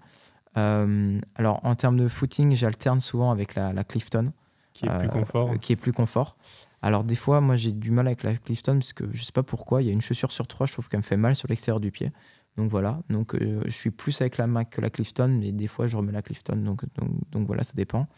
[0.55, 4.33] Alors, en termes de footing, j'alterne souvent avec la Clifton,
[4.73, 6.37] qui est plus euh, confort qui est plus confort.
[6.85, 9.45] Alors, des fois, moi, j'ai du mal avec la Clifton parce que je sais pas
[9.45, 11.49] pourquoi, il y a une chaussure sur trois, je trouve qu'elle me fait mal sur
[11.49, 12.11] l'extérieur du pied.
[12.57, 15.69] Donc voilà, donc euh, je suis plus avec la Mac que la Clifton, mais des
[15.69, 16.57] fois, je remets la Clifton.
[16.57, 18.09] Donc, donc, donc voilà, ça dépend.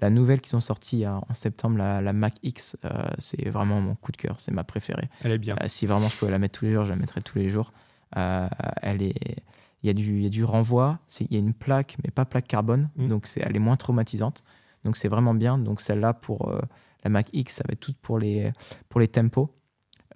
[0.00, 3.80] La nouvelle qui sont sorties euh, en septembre, la, la Mac X, euh, c'est vraiment
[3.80, 5.08] mon coup de cœur, c'est ma préférée.
[5.22, 5.56] Elle est bien.
[5.66, 7.72] Si vraiment je pouvais la mettre tous les jours, je la mettrais tous les jours.
[8.16, 9.44] Elle est,
[9.82, 10.98] il y a du, il y a du renvoi.
[11.20, 13.08] Il y a une plaque, mais pas plaque carbone, Mm.
[13.08, 14.42] donc c'est, elle est moins traumatisante.
[14.88, 15.58] Donc c'est vraiment bien.
[15.58, 16.62] Donc celle-là pour euh,
[17.04, 18.52] la Mac X, ça va être toute pour les
[18.88, 19.54] pour les tempos.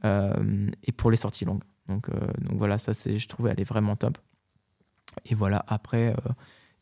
[0.02, 1.62] et pour les sorties longues.
[1.88, 4.16] Donc, donc voilà, ça, c'est, je trouvais, elle est vraiment top.
[5.26, 6.14] Et voilà, après,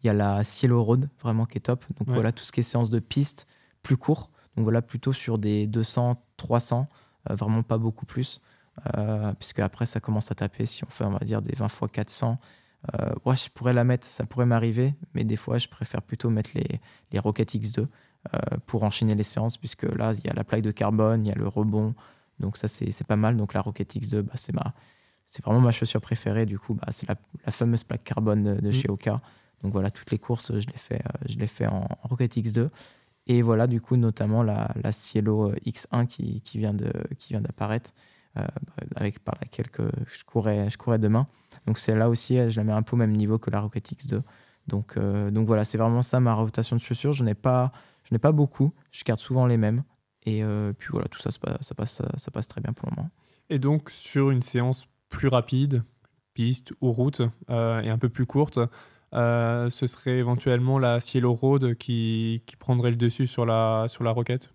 [0.02, 1.84] il y a la Cielo Road, vraiment qui est top.
[1.98, 3.48] Donc voilà, tout ce qui est séance de piste
[3.82, 4.30] plus court.
[4.54, 6.86] Donc voilà, plutôt sur des 200, 300,
[7.28, 8.40] vraiment pas beaucoup plus.
[9.38, 10.64] puisque après, ça commence à taper.
[10.64, 12.38] Si on fait, on va dire, des 20 fois 400,
[12.94, 16.30] euh, ouais, je pourrais la mettre, ça pourrait m'arriver, mais des fois, je préfère plutôt
[16.30, 16.80] mettre les,
[17.12, 20.62] les Rocket X2 euh, pour enchaîner les séances, puisque là, il y a la plaque
[20.62, 21.94] de carbone, il y a le rebond,
[22.38, 23.36] donc ça, c'est pas mal.
[23.36, 24.74] Donc la Rocket X2, bah, c'est ma,
[25.26, 26.46] c'est vraiment ma chaussure préférée.
[26.46, 28.72] Du coup, bah, c'est la, la, fameuse plaque carbone de, mm.
[28.72, 29.20] chez Oka.
[29.62, 32.70] Donc voilà, toutes les courses, je les fais, euh, je les fais en, Rocket X2.
[33.26, 37.90] Et voilà, du coup, notamment la, la Cielo X1 qui, qui vient d'apparaître.
[37.94, 38.02] Euh,
[38.94, 39.66] avec par laquelle
[40.06, 41.26] je, courais, je courais demain.
[41.66, 43.92] Donc c'est là aussi, je la mets un peu au même niveau que la Rocket
[43.92, 44.22] X2.
[44.66, 47.12] Donc, euh, donc voilà, c'est vraiment ça ma rotation de chaussures.
[47.12, 47.72] Je n'ai pas,
[48.04, 49.82] je n'ai pas beaucoup, je garde souvent les mêmes.
[50.26, 53.10] Et euh, puis voilà, tout ça, ça passe, très bien pour le moment.
[53.48, 55.82] Et donc sur une séance plus rapide,
[56.34, 58.60] piste ou route, et un peu plus courte,
[59.12, 64.50] ce serait éventuellement la Cielo Road qui, prendrait le dessus sur la, sur la Rocket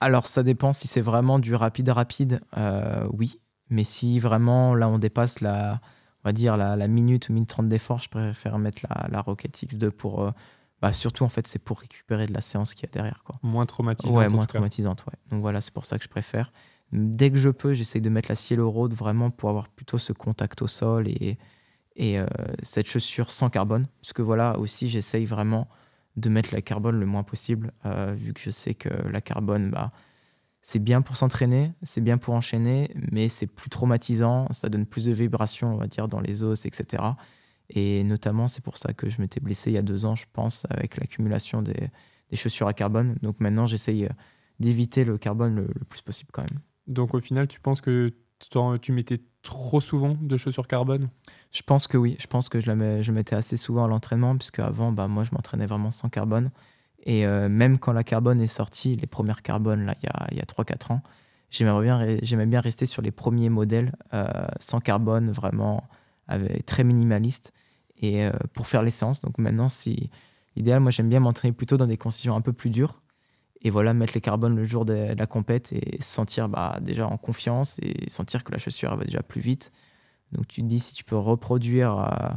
[0.00, 3.40] alors, ça dépend si c'est vraiment du rapide rapide, euh, oui.
[3.70, 5.80] Mais si vraiment, là, on dépasse la,
[6.24, 9.56] on va dire, la, minute ou minute 30 d'effort, je préfère mettre la, la Rocket
[9.56, 10.22] X2 pour.
[10.22, 10.30] Euh,
[10.80, 13.24] bah, surtout, en fait, c'est pour récupérer de la séance qu'il y a derrière.
[13.24, 13.38] Quoi.
[13.42, 14.16] Moins traumatisante.
[14.16, 15.18] Ouais, moins traumatisante, ouais.
[15.30, 16.52] Donc voilà, c'est pour ça que je préfère.
[16.92, 20.12] Dès que je peux, j'essaye de mettre la Cielo Road vraiment pour avoir plutôt ce
[20.12, 21.36] contact au sol et,
[21.96, 22.26] et euh,
[22.62, 23.88] cette chaussure sans carbone.
[24.00, 25.68] Parce que voilà, aussi, j'essaye vraiment
[26.18, 29.70] de mettre la carbone le moins possible, euh, vu que je sais que la carbone,
[29.70, 29.92] bah,
[30.60, 35.04] c'est bien pour s'entraîner, c'est bien pour enchaîner, mais c'est plus traumatisant, ça donne plus
[35.04, 37.02] de vibrations, on va dire, dans les os, etc.
[37.70, 40.26] Et notamment, c'est pour ça que je m'étais blessé il y a deux ans, je
[40.32, 41.90] pense, avec l'accumulation des,
[42.34, 43.16] chaussures à carbone.
[43.22, 44.10] Donc maintenant, j'essaye euh,
[44.58, 46.60] d'éviter le carbone le, le, plus possible quand même.
[46.86, 48.12] Donc au final, tu penses que
[48.80, 51.08] tu mettais trop souvent de chaussures carbone?
[51.52, 52.16] Je pense que oui.
[52.20, 55.24] Je pense que je, la je mettais assez souvent à l'entraînement, puisque avant, bah, moi,
[55.24, 56.50] je m'entraînais vraiment sans carbone.
[57.04, 60.40] Et euh, même quand la carbone est sortie, les premières carbones, il y a, y
[60.40, 61.02] a 3-4 ans,
[61.50, 64.26] j'aimais bien, rester sur les premiers modèles euh,
[64.60, 65.88] sans carbone, vraiment
[66.66, 67.52] très minimaliste,
[67.96, 69.20] et euh, pour faire les séances.
[69.20, 70.10] Donc maintenant, si
[70.56, 73.02] idéal, moi, j'aime bien m'entraîner plutôt dans des conditions un peu plus dures,
[73.62, 77.06] et voilà, mettre les carbones le jour de, la compète et se sentir bah, déjà
[77.06, 79.72] en confiance et sentir que la chaussure va déjà plus vite.
[80.32, 82.34] Donc tu te dis si tu peux reproduire euh,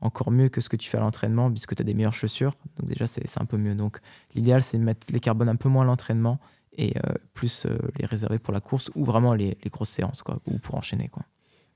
[0.00, 2.54] encore mieux que ce que tu fais à l'entraînement puisque tu as des meilleures chaussures.
[2.76, 3.74] Donc déjà c'est un peu mieux.
[3.74, 3.98] Donc
[4.34, 6.38] l'idéal c'est de mettre les carbones un peu moins à l'entraînement
[6.72, 10.22] et euh, plus euh, les réserver pour la course ou vraiment les, les grosses séances
[10.22, 11.08] quoi, ou pour enchaîner.
[11.08, 11.24] Quoi.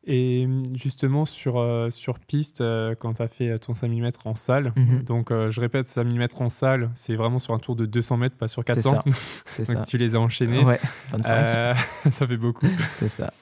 [0.06, 4.34] Et justement, sur, euh, sur piste, euh, quand tu as fait ton 5 mm en
[4.34, 5.02] salle, mhm.
[5.02, 8.18] donc euh, je répète, 5 mm en salle, c'est vraiment sur un tour de 200
[8.18, 9.02] mètres, pas sur 400.
[9.46, 9.74] C'est ça.
[9.74, 10.62] donc tu les as enchaînés.
[10.62, 10.78] Ouais,
[11.10, 11.76] 25.
[12.10, 12.66] ça fait beaucoup.
[12.94, 13.32] C'est ça.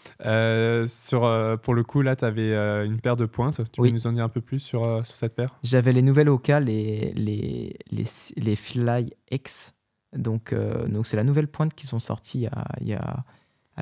[0.87, 2.55] sur, pour le coup, là, tu avais
[2.87, 3.61] une paire de pointes.
[3.73, 5.59] Tu peux nous en dire un peu plus sur, sur cette paire?
[5.65, 8.05] J'avais les nouvelles Oka, les, les, les,
[8.37, 9.75] les Fly X.
[10.17, 10.55] Donc,
[10.89, 12.47] donc c'est la nouvelle pointe qui sont sorties
[12.81, 13.25] il y a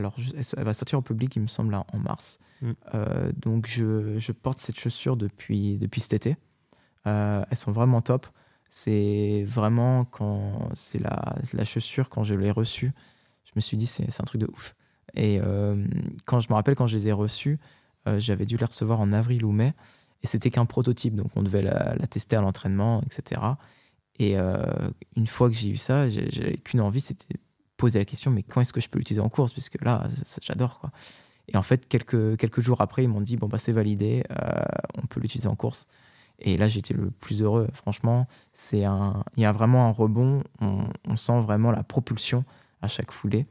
[0.00, 0.16] alors,
[0.56, 2.38] elle va sortir au public, il me semble, en mars.
[2.62, 2.70] Mm.
[2.94, 6.36] Euh, donc, je, porte cette chaussure depuis, depuis cet été.
[7.06, 8.26] Euh, elles sont vraiment top.
[8.70, 12.92] C'est vraiment quand c'est la, la, chaussure, quand je l'ai reçue,
[13.44, 14.74] je me suis dit, c'est un truc de ouf.
[15.14, 15.84] Et euh,
[16.24, 17.58] quand je me rappelle, quand je les ai reçues,
[18.18, 19.74] j'avais dû les recevoir en avril ou mai.
[20.22, 23.40] Et c'était qu'un prototype, donc on devait la, la tester à l'entraînement, etc.
[24.18, 27.36] Et une fois que j'ai eu ça, j'avais qu'une envie, c'était
[27.80, 29.54] poser la question, mais quand est-ce que je peux l'utiliser en course?
[29.54, 30.06] Puisque là,
[30.42, 30.78] j'adore.
[30.80, 30.90] quoi.
[31.48, 34.62] Et en fait, quelques, quelques jours après, ils m'ont dit, bon, bah, c'est validé, euh,
[34.96, 35.86] on peut l'utiliser en course.
[36.38, 37.68] Et là, j'étais le plus heureux.
[37.72, 40.42] Franchement, c'est un, il y a vraiment un rebond.
[40.60, 42.44] On, sent vraiment la propulsion
[42.82, 43.46] à chaque foulée.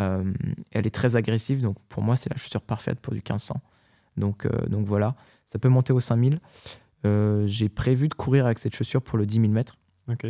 [0.00, 0.32] Euh,
[0.72, 3.60] elle est très agressive, donc pour moi, c'est la chaussure parfaite pour du 1500.
[4.16, 5.14] Donc, euh, donc voilà,
[5.46, 6.40] ça peut monter au 5000.
[7.46, 9.78] J'ai prévu de courir avec cette chaussure pour le 10 000 mètres.
[10.08, 10.26] Ok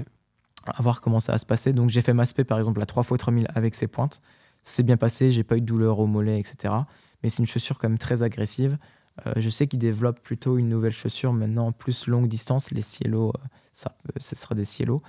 [0.67, 1.73] à voir comment ça va se passer.
[1.73, 4.21] Donc j'ai fait ma spé par exemple à 3 x 3000 avec ses pointes.
[4.63, 6.75] C'est bien passé, j'ai pas eu de douleur au mollet, etc.
[7.23, 8.79] Mais c'est une chaussure quand même très agressive.
[9.27, 12.71] Euh, je sais qu'ils développent plutôt une nouvelle chaussure maintenant plus longue distance.
[12.71, 15.03] Les Cielo, euh, ça, ce sera des Cielo.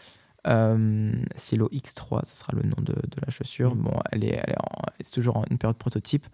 [0.45, 3.75] Euh, Cielo X3, ça sera le nom de, de la chaussure.
[3.75, 3.79] Mm.
[3.79, 4.55] Bon, elle est, elle
[4.99, 6.27] est, toujours en une période prototype.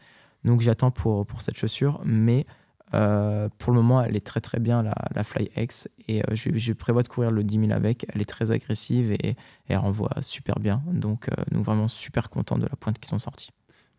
[0.46, 2.02] Donc j'attends pour, pour cette chaussure.
[2.06, 2.46] Mais
[2.94, 5.88] euh, pour le moment, elle est très très bien, la, Fly X.
[6.08, 8.06] Et euh, je, prévois de courir le 10 000 avec.
[8.14, 9.36] Elle est très agressive et,
[9.68, 10.82] elle renvoie super bien.
[10.92, 13.52] Donc, euh, vraiment super content de la pointe qui sont sorties.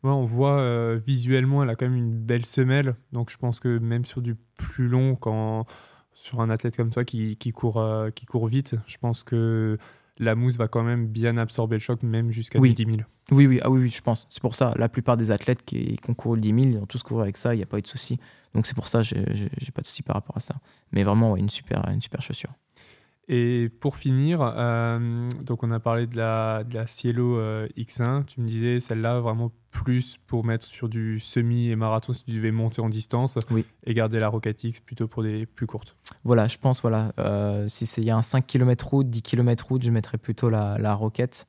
[0.02, 2.94] Ouais, on voit visuellement, elle a quand même une belle semelle.
[3.12, 5.66] Donc, je pense que même sur du plus long, quand
[6.12, 7.84] sur un athlète comme toi qui court,
[8.14, 9.76] qui court vite, je pense que
[10.20, 12.74] la mousse va quand même bien absorber le choc, même jusqu'à Oui.
[12.74, 13.08] du 10 000.
[13.32, 14.26] Oui, oui, ah oui, oui, je pense.
[14.30, 17.02] C'est pour ça, la plupart des athlètes qui concourent le 10 000, ils ont tous
[17.02, 18.18] couru avec ça, il n'y a pas eu de souci.
[18.54, 19.16] Donc c'est pour ça, j'ai
[19.74, 20.54] pas de souci par rapport à ça.
[20.92, 22.50] Mais vraiment, ouais, une, super, une super chaussure.
[23.32, 25.14] Et pour finir, euh,
[25.46, 28.24] donc on a parlé de la, de la Cielo euh, X1.
[28.24, 32.32] Tu me disais celle-là vraiment plus pour mettre sur du semi et marathon si tu
[32.32, 33.38] devais monter en distance.
[33.52, 33.64] Oui.
[33.84, 35.94] Et garder la Rocket X plutôt pour des plus courtes.
[36.24, 39.64] Voilà, je pense, voilà, euh, si il y a un 5 km route, 10 km
[39.64, 41.46] route, je mettrais plutôt la, la Rocket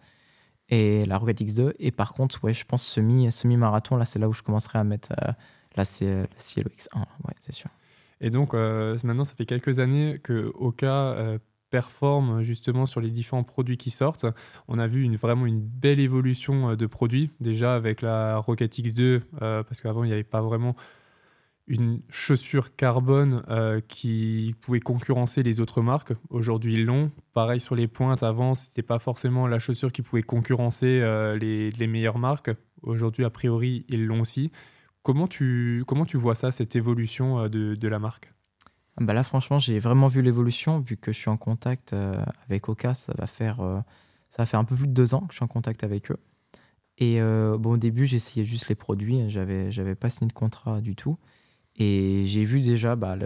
[0.70, 1.74] et la Rocket X2.
[1.80, 4.84] Et par contre, ouais, je pense semi, semi-marathon, là, c'est là où je commencerai à
[4.84, 5.32] mettre euh,
[5.76, 7.00] la, Cielo X1.
[7.00, 7.72] Ouais, c'est sûr.
[8.22, 11.40] Et donc euh, maintenant, ça fait quelques années que Oka euh,
[11.72, 14.28] performe justement sur les différents produits qui sortent.
[14.68, 19.22] On a vu vraiment une belle évolution euh, de produits, déjà avec la Rocket X2,
[19.42, 20.76] euh, parce qu'avant, il n'y avait pas vraiment
[21.72, 26.14] une chaussure carbone euh, qui pouvait concurrencer les autres marques.
[26.30, 27.12] Aujourd'hui, ils l'ont.
[27.34, 31.88] Pareil sur les pointes, avant, c'était pas forcément la chaussure qui pouvait concurrencer euh, les,
[31.88, 32.52] meilleures marques.
[32.82, 34.52] Aujourd'hui, a priori, ils l'ont aussi.
[35.04, 38.34] Comment tu, comment tu vois ça, cette évolution euh, de, la marque?
[39.02, 42.70] Bah là, franchement, j'ai vraiment vu l'évolution, vu que je suis en contact euh, avec
[42.70, 43.80] Oka, ça va, faire, euh,
[44.30, 46.12] ça va faire un peu plus de deux ans que je suis en contact avec
[46.12, 46.18] eux.
[46.98, 50.82] Et euh, bon, au début, j'essayais juste les produits, j'avais, j'avais pas signé de contrat
[50.82, 51.18] du tout.
[51.76, 53.18] Et j'ai vu déjà, bah,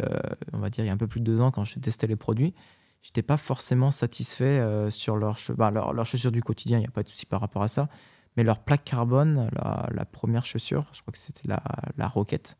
[0.54, 2.08] on va dire, il y a un peu plus de deux ans, quand je testais
[2.08, 2.54] les produits,
[3.02, 7.04] j'étais pas forcément satisfait sur leurs bah, leur, chaussures du quotidien, il n'y a pas
[7.04, 7.90] de souci par rapport à ça.
[8.38, 11.62] Mais leur plaque carbone, la, première chaussure, je crois que c'était la,
[11.98, 12.58] la Rocket,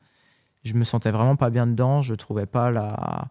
[0.66, 3.30] je me sentais vraiment pas bien dedans, je trouvais pas la,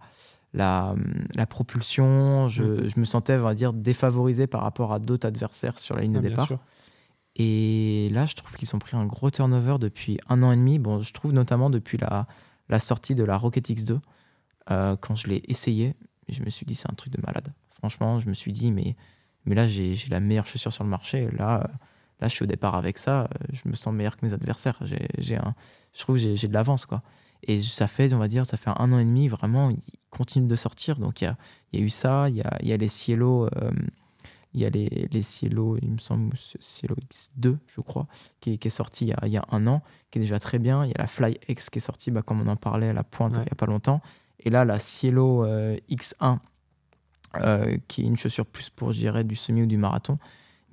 [0.54, 0.94] la,
[1.34, 2.88] la propulsion, je, Mhm.
[2.88, 6.12] je me sentais, on va dire, défavorisé par rapport à d'autres adversaires sur la ligne
[6.14, 6.46] Ah, de bien départ.
[6.46, 6.58] sûr.
[7.36, 10.78] Et là, je trouve qu'ils ont pris un gros turnover depuis un an et demi.
[10.78, 12.26] Bon, je trouve notamment depuis la,
[12.68, 13.98] la sortie de la Rocket X2.
[14.70, 15.94] euh, quand je l'ai essayé,
[16.28, 17.52] je me suis dit, c'est un truc de malade.
[17.70, 18.96] Franchement, je me suis dit, mais,
[19.44, 21.28] mais là, j'ai j'ai la meilleure chaussure sur le marché.
[21.32, 21.68] Là,
[22.20, 23.28] là, je suis au départ avec ça.
[23.52, 24.78] Je me sens meilleur que mes adversaires.
[24.82, 25.54] J'ai j'ai un,
[25.92, 27.02] je trouve que j'ai j'ai de l'avance, quoi.
[27.46, 29.78] Et ça fait, on va dire, ça fait un an et demi, vraiment, ils
[30.10, 30.96] continuent de sortir.
[30.96, 31.36] Donc, il y a,
[31.72, 33.70] y a eu ça, il y a, y a les Cielo, euh,
[34.52, 38.06] il y a les, les Cielo, il me semble, Cielo X2, je crois,
[38.40, 40.38] qui, qui est sorti il y, a, il y a un an, qui est déjà
[40.38, 40.84] très bien.
[40.84, 42.92] Il y a la Fly X qui est sortie, bah, comme on en parlait à
[42.92, 43.42] la pointe Ouais.
[43.42, 44.00] il n'y a pas longtemps.
[44.38, 46.38] Et là, la Cielo euh, X1,
[47.36, 50.18] euh, qui est une chaussure plus pour, je dirais, du semi ou du marathon.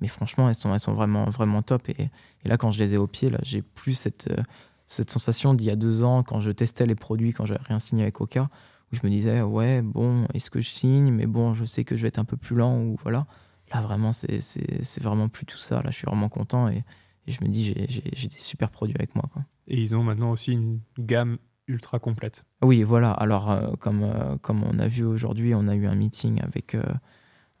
[0.00, 1.88] Mais franchement, elles sont, elles sont vraiment, vraiment top.
[1.88, 2.10] Et,
[2.44, 4.42] et là, quand je les ai au pied, là, j'ai plus cette, euh,
[4.86, 7.78] cette sensation d'il y a deux ans, quand je testais les produits, quand j'avais rien
[7.78, 8.48] signé avec Oka,
[8.92, 11.10] où je me disais, ouais, bon, est-ce que je signe?
[11.12, 13.26] Mais bon, je sais que je vais être un peu plus lent, ou voilà.
[13.72, 15.76] Là, vraiment, c'est vraiment plus tout ça.
[15.82, 16.84] Là, je suis vraiment content et,
[17.26, 19.24] et je me dis, j'ai- des super produits avec moi.
[19.32, 19.44] Quoi.
[19.68, 22.44] Et ils ont maintenant aussi une gamme ultra complète.
[22.62, 23.12] Oui, voilà.
[23.12, 26.74] Alors, euh, comme, euh, comme on a vu aujourd'hui, on a eu un meeting avec,
[26.74, 26.82] euh,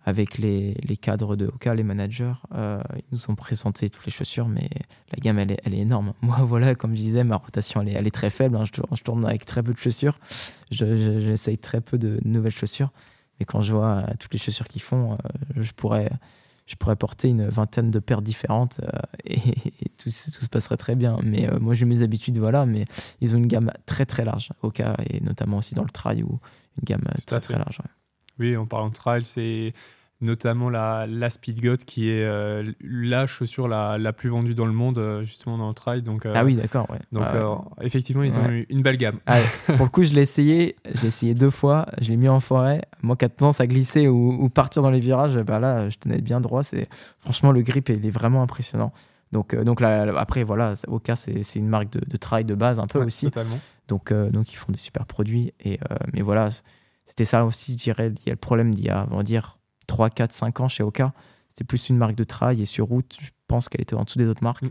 [0.04, 2.32] avec les, les cadres de Oka, les managers.
[2.54, 4.68] Euh, ils nous ont présenté toutes les chaussures, mais
[5.12, 6.12] la gamme, elle est, elle est énorme.
[6.22, 8.56] Moi, voilà, comme je disais, ma rotation, elle est, elle est très faible.
[8.56, 8.64] hein.
[8.64, 10.18] Je, tourne, je tourne avec très peu de chaussures.
[10.70, 12.90] Je- je- J'essaye très peu de nouvelles chaussures.
[13.40, 15.16] Mais quand je vois euh, toutes les chaussures qu'ils font, euh,
[15.56, 16.10] je, pourrais,
[16.66, 18.88] je pourrais porter une vingtaine de paires différentes euh,
[19.24, 20.10] et, et tout, tout
[20.44, 21.18] se passerait très bien.
[21.22, 22.66] Mais moi, j'ai mes habitudes, voilà.
[22.66, 22.84] Mais
[23.20, 26.40] ils ont une gamme très très large, Oka, et notamment aussi dans le trail, où
[26.78, 27.78] une gamme très très large.
[27.80, 27.90] ouais.
[28.38, 29.72] Oui, en parlant de trail, c'est
[30.22, 34.72] notamment la, la Speedgoat qui est euh, la chaussure la, la plus vendue dans le
[34.72, 36.00] monde, euh, justement dans le trail.
[36.02, 37.00] Donc, euh, Ah oui, d'accord, ouais.
[37.10, 39.18] donc euh, effectivement, ils ont eu une belle gamme.
[39.26, 39.76] Ah ouais.
[39.76, 40.76] Pour le coup, je l'ai essayé.
[40.94, 41.86] Je l'ai essayé deux fois.
[42.00, 42.82] Je l'ai mis en forêt.
[43.02, 45.98] Moi qui a tendance à glisser ou, ou partir dans les virages, bah là, je
[45.98, 46.62] tenais bien droit.
[46.62, 48.92] C'est franchement le grip, il est vraiment impressionnant.
[49.32, 52.86] Donc, donc là, après, voilà, Oka, c'est une marque de, de trail de base un
[52.86, 53.26] peu aussi.
[53.26, 53.58] Totalement.
[53.88, 55.52] Donc, donc ils font des super produits.
[55.64, 55.80] Et,
[56.12, 56.50] mais voilà,
[57.12, 58.10] c'était ça aussi, je dirais.
[58.24, 60.68] Il y a le problème d'il y a, on va dire, 3, 4, 5 ans
[60.68, 61.12] chez Oka.
[61.50, 62.62] C'était plus une marque de trail.
[62.62, 64.62] Et sur route, je pense qu'elle était en dessous des autres marques.
[64.62, 64.70] Mm,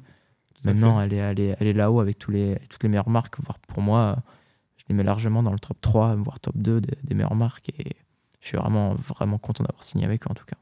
[0.66, 3.36] Maintenant, elle est, elle est, elle est là-haut avec tous les, toutes les meilleures marques.
[3.44, 4.16] Voire pour moi,
[4.78, 7.70] je les mets largement dans le top 3, voire top 2 des, des meilleures marques.
[7.78, 7.92] Et
[8.40, 10.58] je suis vraiment, vraiment content d'avoir signé avec eux, en tout cas.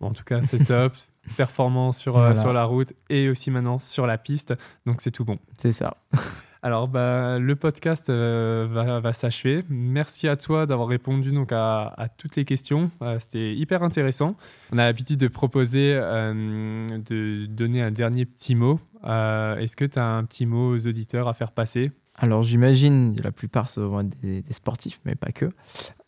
[0.00, 0.96] Bon, en tout cas, c'est top.
[1.36, 4.54] Performance sur, euh, sur la route et aussi maintenant sur la piste.
[4.84, 5.38] Donc, c'est tout bon.
[5.58, 5.96] C'est ça.
[6.64, 9.62] Alors, bah, le podcast euh, va, s'achever.
[9.68, 12.90] Merci à toi d'avoir répondu donc, à, toutes les questions.
[13.02, 14.34] Euh, C'était hyper intéressant.
[14.72, 18.80] On a l'habitude de proposer euh, de donner un dernier petit mot.
[19.02, 21.92] Est-ce que tu as un petit mot aux auditeurs à faire passer?
[22.14, 25.50] Alors j'imagine la plupart seront des, des sportifs, mais pas que.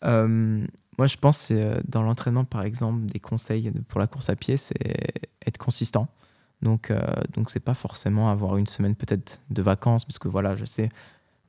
[0.01, 4.57] Moi je pense c'est dans l'entraînement par exemple des conseils pour la course à pied,
[4.57, 4.73] c'est
[5.45, 6.07] être consistant.
[6.61, 6.99] Donc euh,
[7.33, 10.89] donc c'est pas forcément avoir une semaine peut-être de vacances parce que voilà je sais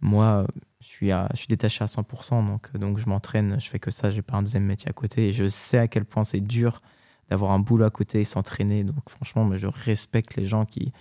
[0.02, 0.46] moi
[0.80, 3.90] je suis à, je suis détaché à 100% donc donc je m'entraîne, je fais que
[3.90, 6.40] ça, j'ai pas un deuxième métier à côté et je sais à quel point c'est
[6.40, 6.82] dur
[7.30, 8.84] d'avoir un boulot à côté et s'entraîner.
[8.84, 10.92] Donc franchement, moi, je respecte les gens qui,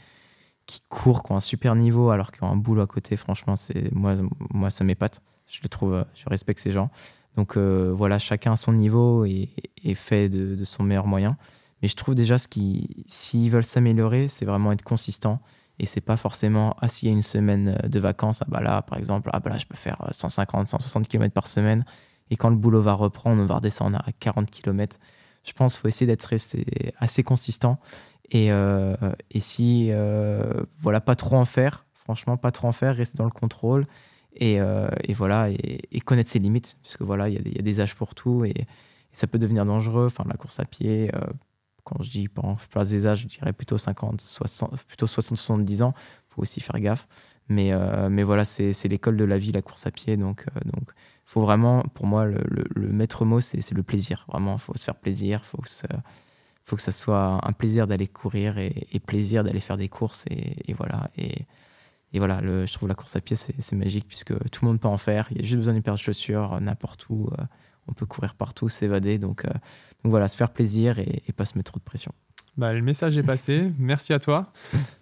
[0.65, 3.15] qui courent, qui ont un super niveau alors qu'ils ont un boulot à côté.
[3.17, 4.15] Franchement, c'est moi,
[4.53, 5.21] moi ça m'épate.
[5.47, 6.89] Je le trouve, je respecte ces gens.
[7.35, 9.49] Donc euh, voilà, chacun à son niveau et,
[9.95, 11.37] fait de, son meilleur moyen.
[11.81, 15.39] Mais je trouve déjà ce qui, s'ils veulent s'améliorer, c'est vraiment être consistant.
[15.79, 18.81] Et c'est pas forcément, ah, s'il y a une semaine de vacances, ah bah là,
[18.81, 21.85] par exemple, ah bah là, je peux faire 150, 160 km par semaine.
[22.31, 24.97] Et quand le boulot va reprendre, on va redescendre à 40 km.
[25.43, 26.33] Je pense qu'il faut essayer d'être
[26.99, 27.79] assez, consistant.
[28.31, 28.95] Et, euh,
[29.31, 33.25] et si, euh, voilà, pas trop en faire, franchement, pas trop en faire, rester dans
[33.25, 33.85] le contrôle.
[34.35, 36.77] Et, euh, et voilà, et, connaître ses limites.
[36.83, 38.65] Parce que voilà, il y, a des âges pour tout et,
[39.13, 40.07] ça peut devenir dangereux.
[40.07, 41.09] Enfin, la course à pied,
[41.87, 45.93] quand je dis place des âges, je dirais plutôt 50, 60, plutôt 60, 70 ans.
[45.97, 47.07] Il faut aussi faire gaffe.
[47.49, 47.71] Mais,
[48.09, 50.17] mais voilà, c'est l'école de la vie, la course à pied.
[50.17, 50.91] Donc, donc
[51.27, 54.25] faut vraiment, pour moi, le, maître mot, c'est le plaisir.
[54.29, 55.69] Vraiment, faut se faire plaisir, faut, que
[56.63, 60.23] faut que ça soit un plaisir d'aller courir et, plaisir d'aller faire des courses.
[60.29, 61.11] Et, voilà.
[61.17, 61.45] Et,
[62.13, 64.97] voilà, je trouve la course à pied, c'est magique puisque tout le monde peut en
[64.97, 65.27] faire.
[65.31, 67.29] Il y a juste besoin d'une paire de chaussures, n'importe où.
[67.37, 67.43] Euh,
[67.87, 69.17] on peut courir partout, s'évader.
[69.17, 69.49] Donc, euh,
[70.03, 72.11] donc voilà, se faire plaisir et, pas se mettre trop de pression.
[72.57, 73.71] Bah, le message est passé.
[73.79, 74.51] Merci à toi.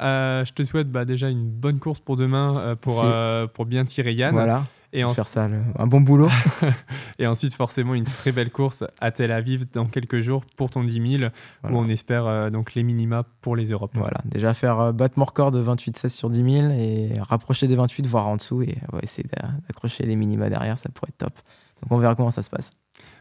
[0.01, 3.05] Euh, je te souhaite bah, déjà une bonne course pour demain pour,
[3.53, 4.33] pour bien tirer Yann.
[4.33, 4.63] Voilà
[4.95, 5.13] et en...
[5.13, 6.29] faire ça, un bon boulot.
[7.19, 10.83] et ensuite, forcément, une très belle course à Tel Aviv dans quelques jours pour ton
[10.83, 11.31] 10 000,
[11.65, 13.91] où on espère euh, donc les minima pour les Europes.
[13.95, 17.75] Voilà, déjà faire euh, battre mon record de 28-16 sur 10 000 et rapprocher des
[17.75, 19.27] 28, voire en dessous, et on va essayer
[19.67, 21.33] d'accrocher les minima derrière, ça pourrait être top.
[21.81, 22.71] Donc on verra comment ça se passe.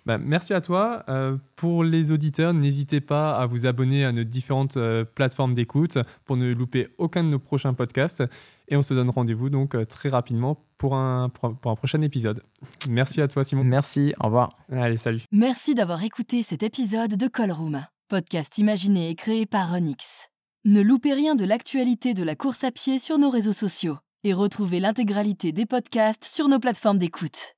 [0.07, 1.05] Bah, merci à toi.
[1.09, 5.99] Euh, pour les auditeurs, n'hésitez pas à vous abonner à nos différentes euh, plateformes d'écoute
[6.25, 8.23] pour ne louper aucun de nos prochains podcasts.
[8.69, 12.43] Et on se donne rendez-vous donc euh, très rapidement pour un, pour un prochain épisode.
[12.89, 13.65] Merci à toi, Simon.
[13.65, 14.51] Merci, au revoir.
[14.71, 15.23] Allez, salut.
[15.33, 20.29] Merci d'avoir écouté cet épisode de Callroom, podcast imaginé et créé par Onyx.
[20.67, 24.33] Ne loupez rien de l'actualité de la course à pied sur nos réseaux sociaux et
[24.33, 27.55] retrouvez l'intégralité des podcasts sur nos plateformes d'écoute.